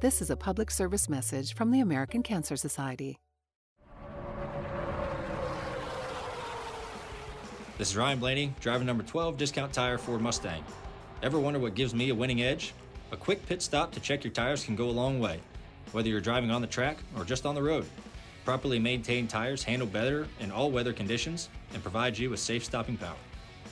This 0.00 0.22
is 0.22 0.30
a 0.30 0.36
public 0.36 0.70
service 0.70 1.10
message 1.10 1.54
from 1.54 1.70
the 1.70 1.80
American 1.80 2.22
Cancer 2.22 2.56
Society. 2.56 3.18
This 7.78 7.90
is 7.90 7.96
Ryan 7.96 8.18
Blaney, 8.18 8.52
driver 8.58 8.82
number 8.82 9.04
12, 9.04 9.36
Discount 9.36 9.72
Tire 9.72 9.98
Ford 9.98 10.20
Mustang. 10.20 10.64
Ever 11.22 11.38
wonder 11.38 11.60
what 11.60 11.76
gives 11.76 11.94
me 11.94 12.10
a 12.10 12.14
winning 12.14 12.42
edge? 12.42 12.74
A 13.12 13.16
quick 13.16 13.46
pit 13.46 13.62
stop 13.62 13.92
to 13.92 14.00
check 14.00 14.24
your 14.24 14.32
tires 14.32 14.64
can 14.64 14.74
go 14.74 14.86
a 14.86 14.90
long 14.90 15.20
way, 15.20 15.38
whether 15.92 16.08
you're 16.08 16.20
driving 16.20 16.50
on 16.50 16.60
the 16.60 16.66
track 16.66 16.98
or 17.16 17.24
just 17.24 17.46
on 17.46 17.54
the 17.54 17.62
road. 17.62 17.86
Properly 18.44 18.80
maintained 18.80 19.30
tires 19.30 19.62
handle 19.62 19.86
better 19.86 20.26
in 20.40 20.50
all 20.50 20.72
weather 20.72 20.92
conditions 20.92 21.50
and 21.72 21.80
provide 21.80 22.18
you 22.18 22.30
with 22.30 22.40
safe 22.40 22.64
stopping 22.64 22.96
power. 22.96 23.14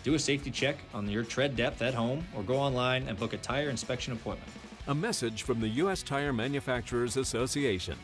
Do 0.05 0.15
a 0.15 0.21
safety 0.21 0.53
check 0.53 0.77
on 0.95 1.11
your 1.11 1.25
tread 1.25 1.57
depth 1.57 1.83
at 1.83 1.93
home 1.93 2.25
or 2.37 2.45
go 2.45 2.55
online 2.55 3.09
and 3.09 3.19
book 3.19 3.33
a 3.33 3.39
tire 3.39 3.71
inspection 3.71 4.13
appointment. 4.13 4.53
A 4.87 4.95
message 4.95 5.43
from 5.43 5.61
the 5.61 5.69
U.S. 5.83 6.05
Tire 6.05 6.33
Manufacturers 6.33 7.17
Association. 7.17 7.99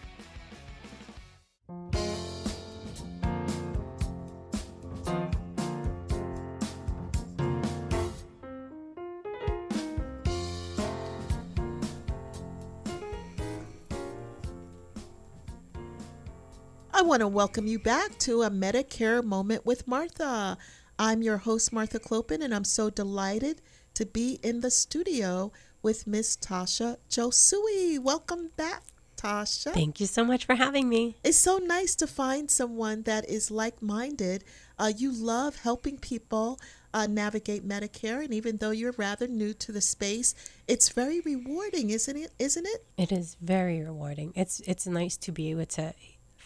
I 17.02 17.04
want 17.04 17.18
to 17.18 17.26
welcome 17.26 17.66
you 17.66 17.80
back 17.80 18.16
to 18.18 18.42
a 18.42 18.50
Medicare 18.50 19.24
Moment 19.24 19.66
with 19.66 19.88
Martha. 19.88 20.56
I'm 21.00 21.20
your 21.20 21.38
host, 21.38 21.72
Martha 21.72 21.98
Khlopin, 21.98 22.44
and 22.44 22.54
I'm 22.54 22.62
so 22.62 22.90
delighted 22.90 23.60
to 23.94 24.06
be 24.06 24.38
in 24.44 24.60
the 24.60 24.70
studio 24.70 25.50
with 25.82 26.06
Miss 26.06 26.36
Tasha 26.36 26.98
Josui. 27.10 27.98
Welcome 27.98 28.50
back, 28.56 28.84
Tasha. 29.16 29.72
Thank 29.72 29.98
you 29.98 30.06
so 30.06 30.24
much 30.24 30.44
for 30.44 30.54
having 30.54 30.88
me. 30.88 31.16
It's 31.24 31.36
so 31.36 31.58
nice 31.58 31.96
to 31.96 32.06
find 32.06 32.48
someone 32.48 33.02
that 33.02 33.28
is 33.28 33.50
like 33.50 33.82
minded. 33.82 34.44
Uh, 34.78 34.92
you 34.96 35.12
love 35.12 35.56
helping 35.56 35.98
people 35.98 36.60
uh, 36.94 37.08
navigate 37.08 37.66
Medicare, 37.66 38.22
and 38.22 38.32
even 38.32 38.58
though 38.58 38.70
you're 38.70 38.94
rather 38.96 39.26
new 39.26 39.54
to 39.54 39.72
the 39.72 39.80
space, 39.80 40.36
it's 40.68 40.90
very 40.90 41.20
rewarding, 41.20 41.90
isn't 41.90 42.16
it? 42.16 42.30
Isn't 42.38 42.66
it? 42.66 42.86
It 42.96 43.10
is 43.10 43.36
very 43.40 43.82
rewarding. 43.82 44.32
It's 44.36 44.60
it's 44.60 44.86
nice 44.86 45.16
to 45.16 45.32
be 45.32 45.50
able 45.50 45.66
to 45.66 45.94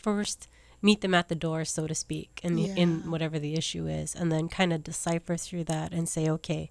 first 0.07 0.47
meet 0.83 1.01
them 1.01 1.14
at 1.14 1.29
the 1.29 1.35
door, 1.35 1.64
so 1.64 1.87
to 1.88 1.95
speak, 1.95 2.38
and 2.45 2.61
Yeah. 2.61 2.75
in 2.83 3.11
whatever 3.11 3.38
the 3.40 3.55
issue 3.55 3.87
is, 3.88 4.14
and 4.14 4.31
then 4.31 4.49
kind 4.49 4.73
of 4.73 4.85
decipher 4.85 5.37
through 5.37 5.64
that 5.64 5.92
and 5.92 6.09
say, 6.09 6.29
okay, 6.37 6.71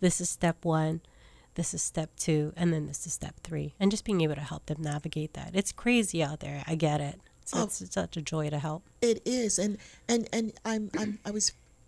this 0.00 0.20
is 0.20 0.30
step 0.30 0.64
one, 0.64 1.00
this 1.54 1.74
is 1.74 1.82
step 1.82 2.10
two, 2.16 2.52
and 2.56 2.72
then 2.72 2.86
this 2.86 3.04
is 3.06 3.12
step 3.14 3.34
three, 3.42 3.74
and 3.80 3.90
just 3.90 4.04
being 4.04 4.20
able 4.20 4.36
to 4.36 4.42
help 4.52 4.66
them 4.66 4.80
navigate 4.82 5.32
that. 5.32 5.50
It's 5.54 5.72
crazy 5.72 6.22
out 6.22 6.38
there. 6.40 6.62
I 6.68 6.74
get 6.76 7.00
it. 7.00 7.18
So 7.44 7.58
Oh. 7.58 7.62
it's 7.64 7.82
such 7.92 8.16
a 8.16 8.22
joy 8.22 8.50
to 8.50 8.58
help. 8.60 8.82
It 9.00 9.22
is, 9.24 9.58
and 9.58 9.78
and 10.06 10.28
and 10.32 10.52
I'm, 10.64 10.90
I'm 11.00 11.18
I 11.24 11.30
was 11.32 11.46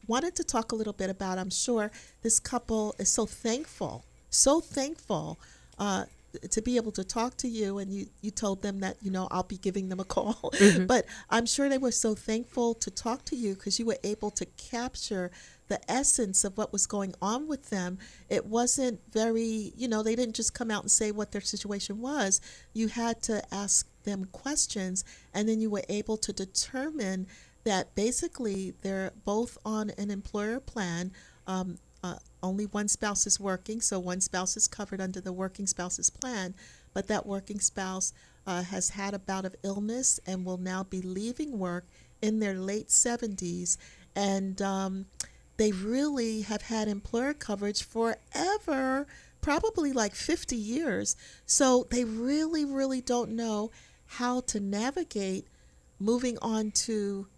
wanted 0.09 0.35
to 0.37 0.45
talk 0.55 0.73
a 0.73 0.75
little 0.81 0.95
bit 1.03 1.11
about. 1.11 1.39
I'm 1.39 1.51
sure 1.67 1.93
this 2.23 2.41
couple 2.41 2.95
is 2.99 3.11
so 3.13 3.27
thankful, 3.27 3.95
so 4.31 4.61
thankful. 4.61 5.39
Uh, 5.79 6.07
to 6.51 6.63
be 6.63 6.77
able 6.77 6.93
to 6.93 7.05
talk 7.05 7.37
to 7.39 7.49
you 7.49 7.79
and 7.79 7.93
you, 7.93 8.07
you 8.21 8.31
told 8.31 8.63
them 8.63 8.81
that 8.81 8.97
you 9.03 9.11
know 9.11 9.29
I'll 9.31 9.43
be 9.43 9.59
giving 9.59 9.89
them 9.89 10.01
a 10.01 10.05
call. 10.05 10.53
But 10.87 11.07
I'm 11.29 11.47
sure 11.47 11.69
they 11.69 11.79
were 11.79 11.91
so 11.91 12.15
thankful 12.15 12.75
to 12.75 12.91
talk 12.91 13.25
to 13.27 13.37
you 13.37 13.55
because 13.55 13.79
you 13.79 13.87
were 13.87 13.99
able 14.03 14.31
to 14.33 14.47
capture 14.57 15.31
the 15.69 15.81
essence 15.91 16.45
of 16.45 16.57
what 16.57 16.73
was 16.73 16.87
going 16.87 17.15
on 17.23 17.47
with 17.47 17.71
them. 17.71 17.99
It 18.29 18.47
wasn't 18.47 19.01
very 19.13 19.73
you 19.77 19.89
know 19.89 20.03
they 20.03 20.17
didn't 20.17 20.37
just 20.37 20.55
come 20.55 20.71
out 20.71 20.83
and 20.83 20.91
say 20.91 21.11
what 21.11 21.33
their 21.33 21.41
situation 21.41 22.01
was. 22.01 22.41
You 22.73 22.89
had 22.89 23.23
to 23.23 23.43
ask 23.55 23.87
them 24.05 24.27
questions 24.27 25.05
and 25.35 25.49
then 25.49 25.61
you 25.61 25.71
were 25.71 25.85
able 25.89 26.17
to 26.17 26.33
determine 26.33 27.27
that 27.65 27.95
basically 27.95 28.75
they're 28.83 29.13
both 29.25 29.59
on 29.65 29.91
an 29.99 30.11
employer 30.11 30.61
plan 30.61 31.13
um, 31.47 31.79
only 32.43 32.67
one 32.67 32.89
spouse 32.89 33.27
is 33.27 33.41
working, 33.41 33.81
so 33.81 33.99
one 33.99 34.21
spouse 34.21 34.57
is 34.57 34.69
covered 34.69 35.01
under 35.01 35.21
the 35.21 35.33
working 35.33 35.67
spouse's 35.67 36.11
plan, 36.11 36.55
but 36.93 37.07
that 37.09 37.27
working 37.27 37.61
spouse 37.61 38.13
uh, 38.47 38.63
has 38.63 38.91
had 38.91 39.15
a 39.15 39.19
bout 39.19 39.45
of 39.45 39.57
illness 39.63 40.19
and 40.27 40.45
will 40.45 40.59
now 40.59 40.83
be 40.83 41.03
leaving 41.03 41.59
work 41.59 41.87
in 42.23 42.41
their 42.41 42.55
late 42.55 42.89
70s. 42.89 43.77
And 44.17 44.61
um, 44.61 45.07
they 45.57 45.73
really 45.73 46.43
have 46.43 46.63
had 46.63 46.89
employer 46.89 47.35
coverage 47.35 47.83
forever, 47.83 49.07
probably 49.41 49.93
like 49.93 50.15
50 50.15 50.57
years. 50.57 51.17
So 51.47 51.87
they 51.91 52.05
really, 52.05 52.65
really 52.65 53.01
don't 53.01 53.31
know 53.31 53.71
how 54.07 54.41
to 54.41 54.59
navigate 54.59 55.47
moving 55.99 56.39
on 56.43 56.71
to 56.73 57.29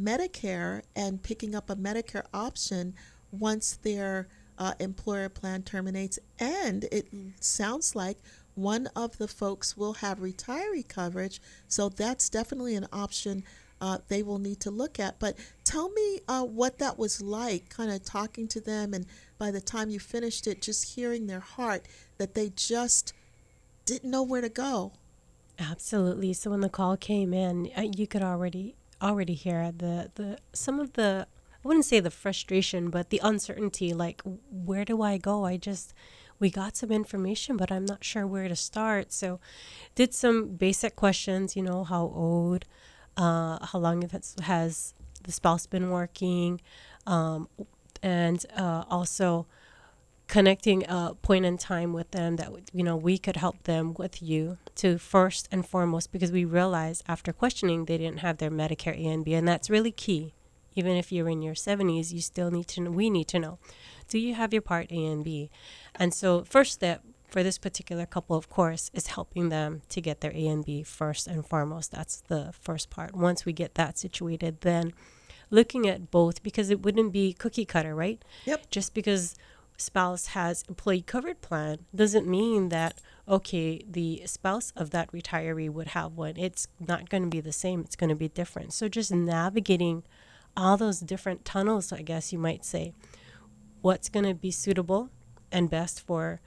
Medicare 0.00 0.82
and 0.96 1.22
picking 1.22 1.54
up 1.54 1.68
a 1.68 1.76
Medicare 1.76 2.24
option 2.32 2.94
once 3.30 3.76
their 3.82 4.28
uh, 4.58 4.74
employer 4.78 5.28
plan 5.28 5.62
terminates. 5.62 6.18
And 6.38 6.84
it 6.84 7.08
sounds 7.40 7.94
like 7.94 8.18
one 8.54 8.88
of 8.94 9.18
the 9.18 9.28
folks 9.28 9.76
will 9.76 9.94
have 9.94 10.18
retiree 10.18 10.86
coverage. 10.86 11.40
So 11.68 11.88
that's 11.88 12.28
definitely 12.28 12.76
an 12.76 12.86
option 12.92 13.44
uh, 13.80 13.98
they 14.08 14.22
will 14.22 14.38
need 14.38 14.60
to 14.60 14.70
look 14.70 14.98
at. 14.98 15.18
But 15.18 15.36
tell 15.64 15.90
me 15.90 16.20
uh, 16.28 16.44
what 16.44 16.78
that 16.78 16.98
was 16.98 17.20
like, 17.20 17.68
kind 17.68 17.90
of 17.90 18.04
talking 18.04 18.48
to 18.48 18.60
them. 18.60 18.94
And 18.94 19.06
by 19.38 19.50
the 19.50 19.60
time 19.60 19.90
you 19.90 20.00
finished 20.00 20.46
it, 20.46 20.62
just 20.62 20.94
hearing 20.94 21.26
their 21.26 21.40
heart 21.40 21.86
that 22.18 22.34
they 22.34 22.50
just 22.50 23.12
didn't 23.84 24.10
know 24.10 24.22
where 24.22 24.40
to 24.40 24.48
go. 24.48 24.92
Absolutely. 25.58 26.32
So 26.32 26.50
when 26.50 26.60
the 26.60 26.68
call 26.68 26.96
came 26.96 27.34
in, 27.34 27.70
uh, 27.76 27.82
you 27.96 28.06
could 28.06 28.22
already 28.22 28.74
already 29.02 29.34
hear 29.34 29.70
the 29.70 30.10
the 30.14 30.38
some 30.54 30.80
of 30.80 30.94
the 30.94 31.26
I 31.64 31.68
wouldn't 31.68 31.86
say 31.86 32.00
the 32.00 32.10
frustration, 32.10 32.90
but 32.90 33.08
the 33.08 33.20
uncertainty. 33.22 33.94
Like, 33.94 34.22
where 34.50 34.84
do 34.84 35.00
I 35.00 35.16
go? 35.16 35.44
I 35.44 35.56
just 35.56 35.94
we 36.38 36.50
got 36.50 36.76
some 36.76 36.90
information, 36.90 37.56
but 37.56 37.72
I'm 37.72 37.86
not 37.86 38.04
sure 38.04 38.26
where 38.26 38.48
to 38.48 38.56
start. 38.56 39.12
So, 39.12 39.40
did 39.94 40.12
some 40.12 40.56
basic 40.56 40.94
questions. 40.94 41.56
You 41.56 41.62
know, 41.62 41.84
how 41.84 42.02
old, 42.14 42.66
uh, 43.16 43.64
how 43.64 43.78
long 43.78 44.02
has 44.02 44.36
has 44.42 44.94
the 45.22 45.32
spouse 45.32 45.66
been 45.66 45.90
working, 45.90 46.60
um, 47.06 47.48
and 48.02 48.44
uh, 48.56 48.84
also 48.90 49.46
connecting 50.26 50.84
a 50.88 51.14
point 51.22 51.44
in 51.46 51.56
time 51.56 51.92
with 51.92 52.10
them 52.10 52.36
that 52.36 52.50
you 52.74 52.82
know 52.82 52.96
we 52.96 53.16
could 53.16 53.36
help 53.36 53.62
them 53.64 53.94
with 53.98 54.22
you 54.22 54.58
to 54.74 54.98
first 54.98 55.48
and 55.50 55.66
foremost 55.66 56.12
because 56.12 56.32
we 56.32 56.44
realized 56.44 57.02
after 57.08 57.32
questioning 57.32 57.84
they 57.84 57.98
didn't 57.98 58.18
have 58.18 58.38
their 58.38 58.50
Medicare 58.50 58.98
A 58.98 59.06
and 59.06 59.24
B 59.24 59.32
and 59.32 59.48
that's 59.48 59.70
really 59.70 59.92
key. 59.92 60.34
Even 60.74 60.96
if 60.96 61.12
you're 61.12 61.28
in 61.28 61.42
your 61.42 61.54
70s, 61.54 62.12
you 62.12 62.20
still 62.20 62.50
need 62.50 62.68
to 62.68 62.80
know, 62.80 62.90
we 62.90 63.10
need 63.10 63.28
to 63.28 63.38
know, 63.38 63.58
do 64.08 64.18
you 64.18 64.34
have 64.34 64.52
your 64.52 64.62
part 64.62 64.90
A 64.90 65.04
and 65.06 65.24
B? 65.24 65.50
And 65.94 66.12
so 66.12 66.44
first 66.44 66.72
step 66.72 67.02
for 67.28 67.42
this 67.42 67.58
particular 67.58 68.06
couple, 68.06 68.36
of 68.36 68.48
course, 68.48 68.90
is 68.94 69.08
helping 69.08 69.48
them 69.48 69.82
to 69.88 70.00
get 70.00 70.20
their 70.20 70.32
A 70.32 70.46
and 70.46 70.64
B 70.64 70.82
first 70.82 71.26
and 71.26 71.44
foremost. 71.44 71.90
That's 71.90 72.20
the 72.28 72.52
first 72.60 72.90
part. 72.90 73.14
Once 73.14 73.44
we 73.44 73.52
get 73.52 73.74
that 73.74 73.98
situated, 73.98 74.60
then 74.60 74.92
looking 75.50 75.88
at 75.88 76.10
both 76.10 76.42
because 76.42 76.70
it 76.70 76.82
wouldn't 76.82 77.12
be 77.12 77.32
cookie 77.32 77.64
cutter, 77.64 77.94
right? 77.94 78.22
Yep. 78.44 78.70
Just 78.70 78.94
because 78.94 79.34
spouse 79.76 80.28
has 80.28 80.64
employee 80.68 81.02
covered 81.02 81.40
plan 81.40 81.78
doesn't 81.94 82.28
mean 82.28 82.68
that 82.68 83.00
okay 83.28 83.80
the 83.90 84.22
spouse 84.24 84.72
of 84.76 84.90
that 84.90 85.10
retiree 85.10 85.68
would 85.68 85.88
have 85.88 86.12
one 86.12 86.34
it's 86.36 86.68
not 86.78 87.08
going 87.08 87.24
to 87.24 87.28
be 87.28 87.40
the 87.40 87.50
same 87.50 87.80
it's 87.80 87.96
going 87.96 88.08
to 88.08 88.14
be 88.14 88.28
different 88.28 88.72
so 88.72 88.88
just 88.88 89.10
navigating 89.10 90.04
all 90.56 90.76
those 90.76 91.00
different 91.00 91.44
tunnels 91.44 91.92
i 91.92 92.02
guess 92.02 92.32
you 92.32 92.38
might 92.38 92.64
say 92.64 92.92
what's 93.82 94.08
going 94.08 94.24
to 94.24 94.34
be 94.34 94.50
suitable 94.50 95.10
and 95.52 95.68
best 95.68 96.00
for 96.00 96.40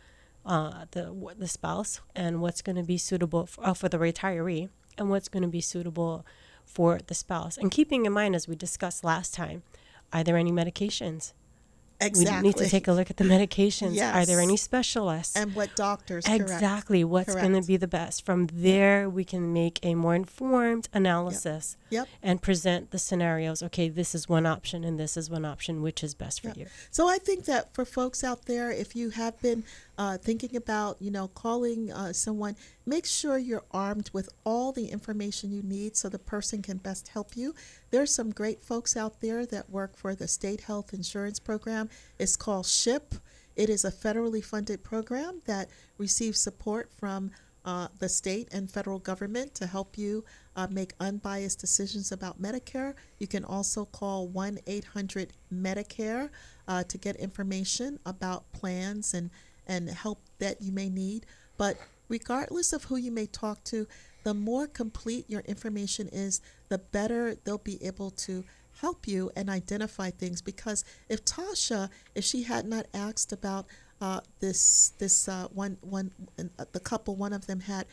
uh, 0.46 0.86
the 0.91 1.13
the 1.38 1.48
spouse 1.48 2.02
and 2.15 2.41
what's 2.41 2.62
going 2.62 2.76
to 2.76 2.84
be 2.84 2.98
suitable 2.98 3.46
for, 3.46 3.67
uh, 3.67 3.74
for 3.74 3.89
the 3.89 3.98
retiree 3.98 4.70
and 4.98 5.10
what's 5.10 5.28
going 5.28 5.43
to 5.43 5.50
be 5.50 5.62
suitable 5.62 6.26
for 6.65 7.00
the 7.08 7.13
spouse. 7.13 7.58
And 7.58 7.70
keeping 7.70 8.06
in 8.06 8.13
mind 8.13 8.36
as 8.36 8.48
we 8.48 8.56
discussed 8.56 9.04
last 9.04 9.34
time 9.34 9.63
are 10.13 10.24
there 10.24 10.38
any 10.38 10.52
medications 10.52 11.34
Exactly. 12.00 12.36
we 12.42 12.48
need 12.50 12.58
to 12.58 12.70
take 12.70 12.88
a 12.88 12.92
look 12.94 13.10
at 13.10 13.18
the 13.18 13.24
medications. 13.24 14.00
Are 14.14 14.26
there 14.26 14.40
any 14.40 14.56
specialists? 14.58 15.36
And 15.36 15.56
what 15.56 15.76
doctors? 15.76 16.26
correct. 16.26 16.42
exactly 16.42 17.04
what's 17.04 17.34
going 17.34 17.54
to 17.60 17.66
be 17.68 17.76
the 17.78 17.88
best. 17.88 18.24
From 18.26 18.48
there, 18.54 19.10
we 19.10 19.24
can 19.24 19.52
make 19.52 19.80
a 19.84 19.96
more 19.96 20.14
informed 20.16 20.90
analysis 20.94 21.76
Yep. 21.90 22.08
and 22.22 22.42
present 22.42 22.92
the 22.92 23.00
scenarios. 23.00 23.64
Okay, 23.64 23.90
this 23.90 24.14
is 24.14 24.30
one 24.30 24.46
option 24.46 24.84
and 24.84 25.00
this 25.00 25.18
is 25.18 25.30
one 25.30 25.46
option. 25.46 25.82
Which 25.82 26.04
is 26.04 26.14
best 26.14 26.42
for 26.42 26.50
Yeah. 26.50 26.54
you? 26.58 26.66
So 26.92 27.08
I 27.08 27.18
think 27.18 27.46
that 27.46 27.74
for 27.74 27.86
folks 27.86 28.24
out 28.24 28.46
there, 28.46 28.70
if 28.72 28.96
you 28.96 29.10
have 29.12 29.40
been 29.42 29.64
uh, 29.98 30.18
thinking 30.18 30.56
about, 30.56 31.02
you 31.02 31.10
know, 31.10 31.28
calling 31.28 31.92
uh, 31.92 32.14
someone, 32.14 32.56
make 32.86 33.06
sure 33.06 33.38
you're 33.38 33.66
armed 33.72 34.10
with 34.14 34.30
all 34.46 34.72
the 34.72 34.88
information 34.88 35.52
you 35.52 35.64
need 35.64 35.96
so 35.96 36.08
the 36.08 36.20
person 36.20 36.62
can 36.62 36.78
best 36.78 37.10
help 37.10 37.36
you. 37.36 37.56
There's 37.90 38.14
some 38.14 38.32
great 38.32 38.64
folks 38.64 38.96
out 38.96 39.22
there 39.22 39.46
that 39.48 39.70
work 39.70 39.98
for 39.98 40.14
the 40.14 40.28
state 40.28 40.62
health 40.62 40.94
insurance 40.94 41.40
program 41.40 41.90
It's 42.20 42.36
called 42.36 42.66
SHIP. 42.66 43.16
It 43.56 43.70
is 43.70 43.84
a 43.84 43.92
federally 43.92 44.44
funded 44.44 44.84
program 44.84 45.42
that 45.46 45.70
receives 45.98 46.40
support 46.40 46.92
from 46.96 47.32
uh, 47.66 47.88
the 48.00 48.08
state 48.08 48.48
and 48.54 48.72
federal 48.72 49.00
government 49.00 49.54
to 49.56 49.68
help 49.68 49.98
you 49.98 50.24
uh, 50.56 50.68
make 50.70 50.94
unbiased 51.00 51.60
decisions 51.60 52.12
about 52.12 52.42
Medicare. 52.42 52.94
You 53.20 53.28
can 53.28 53.44
also 53.44 53.84
call 53.86 54.28
1 54.28 54.60
800 54.66 55.34
Medicare 55.54 56.30
uh, 56.68 56.84
to 56.84 56.98
get 56.98 57.16
information 57.18 58.00
about 58.06 58.50
plans 58.54 59.14
and, 59.14 59.32
and 59.67 59.89
help 59.89 60.19
that 60.39 60.62
you 60.62 60.71
may 60.71 60.89
need. 60.89 61.25
But 61.58 61.77
regardless 62.10 62.73
of 62.73 62.86
who 62.86 62.95
you 62.95 63.12
may 63.12 63.25
talk 63.25 63.63
to, 63.65 63.88
the 64.23 64.34
more 64.34 64.67
complete 64.67 65.30
your 65.30 65.41
information 65.41 66.10
is, 66.12 66.41
the 66.69 66.77
better 66.77 67.36
they'll 67.43 67.58
be 67.58 67.84
able 67.84 68.12
to 68.12 68.43
help 68.82 69.08
you 69.08 69.32
and 69.36 69.49
identify 69.49 70.10
things. 70.10 70.41
Because 70.41 70.84
if 71.10 71.23
Tasha, 71.25 71.89
if 72.15 72.23
she 72.23 72.43
had 72.43 72.65
not 72.65 72.88
asked 72.93 73.32
about 73.32 73.65
uh, 73.99 74.21
this 74.39 74.93
this 74.99 75.27
uh, 75.27 75.47
one 75.53 75.77
one 75.82 76.12
uh, 76.38 76.65
the 76.71 76.80
couple, 76.80 77.15
one 77.15 77.34
of 77.34 77.47
them 77.47 77.62
had 77.62 77.88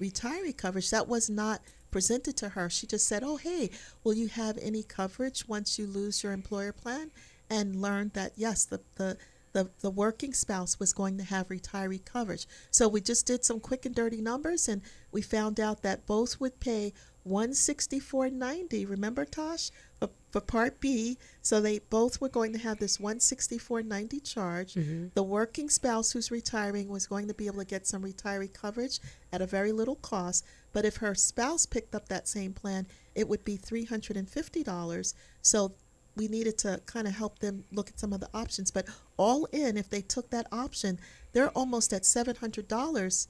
retiree 0.00 0.56
coverage 0.56 0.90
that 0.90 1.08
was 1.08 1.30
not 1.30 1.60
presented 1.90 2.36
to 2.36 2.50
her. 2.50 2.68
She 2.68 2.86
just 2.86 3.06
said, 3.06 3.22
"Oh, 3.24 3.36
hey, 3.36 3.70
will 4.04 4.12
you 4.14 4.28
have 4.28 4.58
any 4.60 4.82
coverage 4.82 5.48
once 5.48 5.78
you 5.78 5.86
lose 5.86 6.22
your 6.22 6.32
employer 6.32 6.72
plan?" 6.72 7.10
And 7.48 7.80
learned 7.80 8.12
that 8.12 8.32
yes, 8.36 8.64
the 8.66 8.80
the 8.96 9.16
the, 9.56 9.70
the 9.80 9.90
working 9.90 10.34
spouse 10.34 10.78
was 10.78 10.92
going 10.92 11.16
to 11.16 11.24
have 11.24 11.48
retiree 11.48 12.04
coverage. 12.04 12.46
So 12.70 12.88
we 12.88 13.00
just 13.00 13.26
did 13.26 13.42
some 13.42 13.58
quick 13.58 13.86
and 13.86 13.94
dirty 13.94 14.20
numbers 14.20 14.68
and 14.68 14.82
we 15.12 15.22
found 15.22 15.58
out 15.58 15.80
that 15.80 16.04
both 16.04 16.38
would 16.38 16.60
pay 16.60 16.92
164.90. 17.26 18.88
Remember 18.88 19.24
Tosh 19.24 19.70
for, 19.98 20.10
for 20.30 20.42
part 20.42 20.78
B. 20.78 21.16
So 21.40 21.62
they 21.62 21.78
both 21.78 22.20
were 22.20 22.28
going 22.28 22.52
to 22.52 22.58
have 22.58 22.78
this 22.78 22.98
164.90 22.98 24.22
charge. 24.30 24.74
Mm-hmm. 24.74 25.06
The 25.14 25.22
working 25.22 25.70
spouse 25.70 26.12
who's 26.12 26.30
retiring 26.30 26.88
was 26.88 27.06
going 27.06 27.26
to 27.28 27.34
be 27.34 27.46
able 27.46 27.60
to 27.60 27.64
get 27.64 27.86
some 27.86 28.02
retiree 28.02 28.52
coverage 28.52 29.00
at 29.32 29.40
a 29.40 29.46
very 29.46 29.72
little 29.72 29.96
cost. 29.96 30.44
But 30.74 30.84
if 30.84 30.96
her 30.96 31.14
spouse 31.14 31.64
picked 31.64 31.94
up 31.94 32.10
that 32.10 32.28
same 32.28 32.52
plan, 32.52 32.86
it 33.14 33.26
would 33.26 33.42
be 33.42 33.56
$350. 33.56 35.14
So 35.40 35.72
we 36.16 36.28
needed 36.28 36.58
to 36.58 36.80
kind 36.86 37.06
of 37.06 37.14
help 37.14 37.38
them 37.38 37.64
look 37.70 37.88
at 37.90 38.00
some 38.00 38.12
of 38.12 38.20
the 38.20 38.28
options. 38.32 38.70
But 38.70 38.88
all 39.16 39.44
in, 39.46 39.76
if 39.76 39.90
they 39.90 40.00
took 40.00 40.30
that 40.30 40.46
option, 40.50 40.98
they're 41.32 41.50
almost 41.50 41.92
at 41.92 42.02
$700 42.02 43.26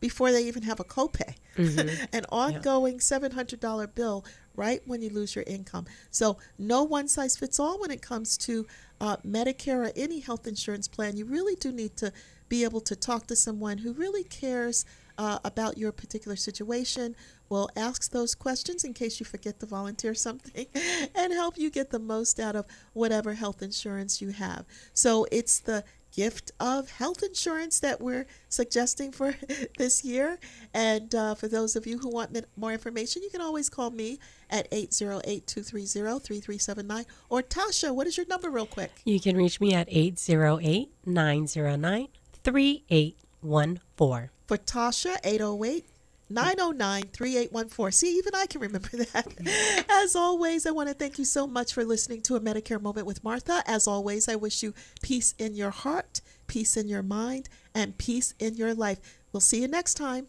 before 0.00 0.30
they 0.30 0.44
even 0.44 0.62
have 0.62 0.80
a 0.80 0.84
copay. 0.84 1.34
Mm-hmm. 1.56 2.04
An 2.16 2.24
ongoing 2.30 2.94
yeah. 2.94 3.00
$700 3.00 3.94
bill 3.94 4.24
right 4.54 4.80
when 4.86 5.02
you 5.02 5.10
lose 5.10 5.34
your 5.34 5.44
income. 5.46 5.86
So, 6.10 6.38
no 6.58 6.82
one 6.84 7.08
size 7.08 7.36
fits 7.36 7.58
all 7.60 7.80
when 7.80 7.90
it 7.90 8.02
comes 8.02 8.36
to 8.38 8.66
uh, 9.00 9.16
Medicare 9.18 9.88
or 9.88 9.92
any 9.96 10.20
health 10.20 10.46
insurance 10.46 10.88
plan. 10.88 11.16
You 11.16 11.24
really 11.24 11.54
do 11.56 11.72
need 11.72 11.96
to 11.98 12.12
be 12.48 12.64
able 12.64 12.80
to 12.82 12.96
talk 12.96 13.26
to 13.26 13.36
someone 13.36 13.78
who 13.78 13.92
really 13.92 14.24
cares 14.24 14.84
uh, 15.18 15.38
about 15.44 15.76
your 15.76 15.92
particular 15.92 16.36
situation, 16.36 17.16
will 17.48 17.68
ask 17.76 18.10
those 18.10 18.34
questions 18.34 18.84
in 18.84 18.94
case 18.94 19.20
you 19.20 19.26
forget 19.26 19.60
to 19.60 19.66
volunteer 19.66 20.14
something 20.14 20.66
and 21.14 21.32
help 21.32 21.58
you 21.58 21.70
get 21.70 21.90
the 21.90 21.98
most 21.98 22.38
out 22.38 22.56
of 22.56 22.66
whatever 22.92 23.34
health 23.34 23.62
insurance 23.62 24.20
you 24.20 24.30
have. 24.30 24.64
So 24.92 25.26
it's 25.30 25.58
the 25.60 25.84
gift 26.12 26.50
of 26.58 26.90
health 26.90 27.22
insurance 27.22 27.80
that 27.80 28.00
we're 28.00 28.26
suggesting 28.48 29.12
for 29.12 29.34
this 29.78 30.04
year. 30.04 30.38
And 30.74 31.14
uh, 31.14 31.34
for 31.34 31.48
those 31.48 31.76
of 31.76 31.86
you 31.86 31.98
who 31.98 32.08
want 32.08 32.36
more 32.56 32.72
information, 32.72 33.22
you 33.22 33.30
can 33.30 33.40
always 33.40 33.68
call 33.68 33.90
me 33.90 34.18
at 34.50 34.66
808 34.72 35.46
230 35.46 36.18
3379. 36.18 37.04
Or 37.28 37.42
Tasha, 37.42 37.94
what 37.94 38.06
is 38.06 38.16
your 38.16 38.26
number, 38.26 38.50
real 38.50 38.66
quick? 38.66 38.90
You 39.04 39.20
can 39.20 39.36
reach 39.36 39.60
me 39.60 39.74
at 39.74 39.86
808 39.90 40.90
909 41.06 42.08
3814. 42.44 44.30
For 44.46 44.56
Tasha, 44.56 45.16
808 45.22 45.84
909 46.30 47.04
3814. 47.12 47.92
See, 47.92 48.18
even 48.18 48.34
I 48.34 48.46
can 48.46 48.60
remember 48.60 48.88
that. 48.92 49.86
As 49.90 50.14
always, 50.14 50.66
I 50.66 50.70
want 50.70 50.88
to 50.88 50.94
thank 50.94 51.18
you 51.18 51.24
so 51.24 51.46
much 51.46 51.72
for 51.72 51.84
listening 51.84 52.22
to 52.22 52.36
a 52.36 52.40
Medicare 52.40 52.80
Moment 52.80 53.06
with 53.06 53.24
Martha. 53.24 53.62
As 53.66 53.86
always, 53.86 54.28
I 54.28 54.36
wish 54.36 54.62
you 54.62 54.74
peace 55.02 55.34
in 55.38 55.54
your 55.54 55.70
heart, 55.70 56.20
peace 56.46 56.76
in 56.76 56.88
your 56.88 57.02
mind, 57.02 57.48
and 57.74 57.96
peace 57.98 58.34
in 58.38 58.56
your 58.56 58.74
life. 58.74 58.98
We'll 59.32 59.40
see 59.40 59.62
you 59.62 59.68
next 59.68 59.94
time. 59.94 60.26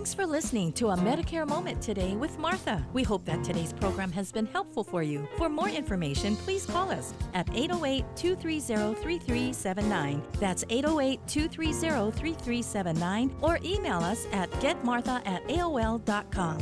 Thanks 0.00 0.14
for 0.14 0.24
listening 0.24 0.72
to 0.72 0.88
a 0.88 0.96
Medicare 0.96 1.46
Moment 1.46 1.82
today 1.82 2.16
with 2.16 2.38
Martha. 2.38 2.82
We 2.94 3.02
hope 3.02 3.26
that 3.26 3.44
today's 3.44 3.74
program 3.74 4.10
has 4.12 4.32
been 4.32 4.46
helpful 4.46 4.82
for 4.82 5.02
you. 5.02 5.28
For 5.36 5.50
more 5.50 5.68
information, 5.68 6.36
please 6.36 6.64
call 6.64 6.90
us 6.90 7.12
at 7.34 7.54
808 7.54 8.06
230 8.16 8.94
3379. 8.94 10.22
That's 10.40 10.64
808 10.70 11.28
230 11.28 12.18
3379 12.18 13.36
or 13.42 13.58
email 13.62 13.98
us 13.98 14.26
at 14.32 14.50
getmartha 14.52 15.20
at 15.26 15.46
AOL.com. 15.48 16.58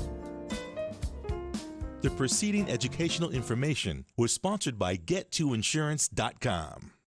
The 2.00 2.10
preceding 2.10 2.68
educational 2.68 3.30
information 3.30 4.04
was 4.16 4.32
sponsored 4.32 4.80
by 4.80 4.96
Get2Insurance.com. 4.96 6.97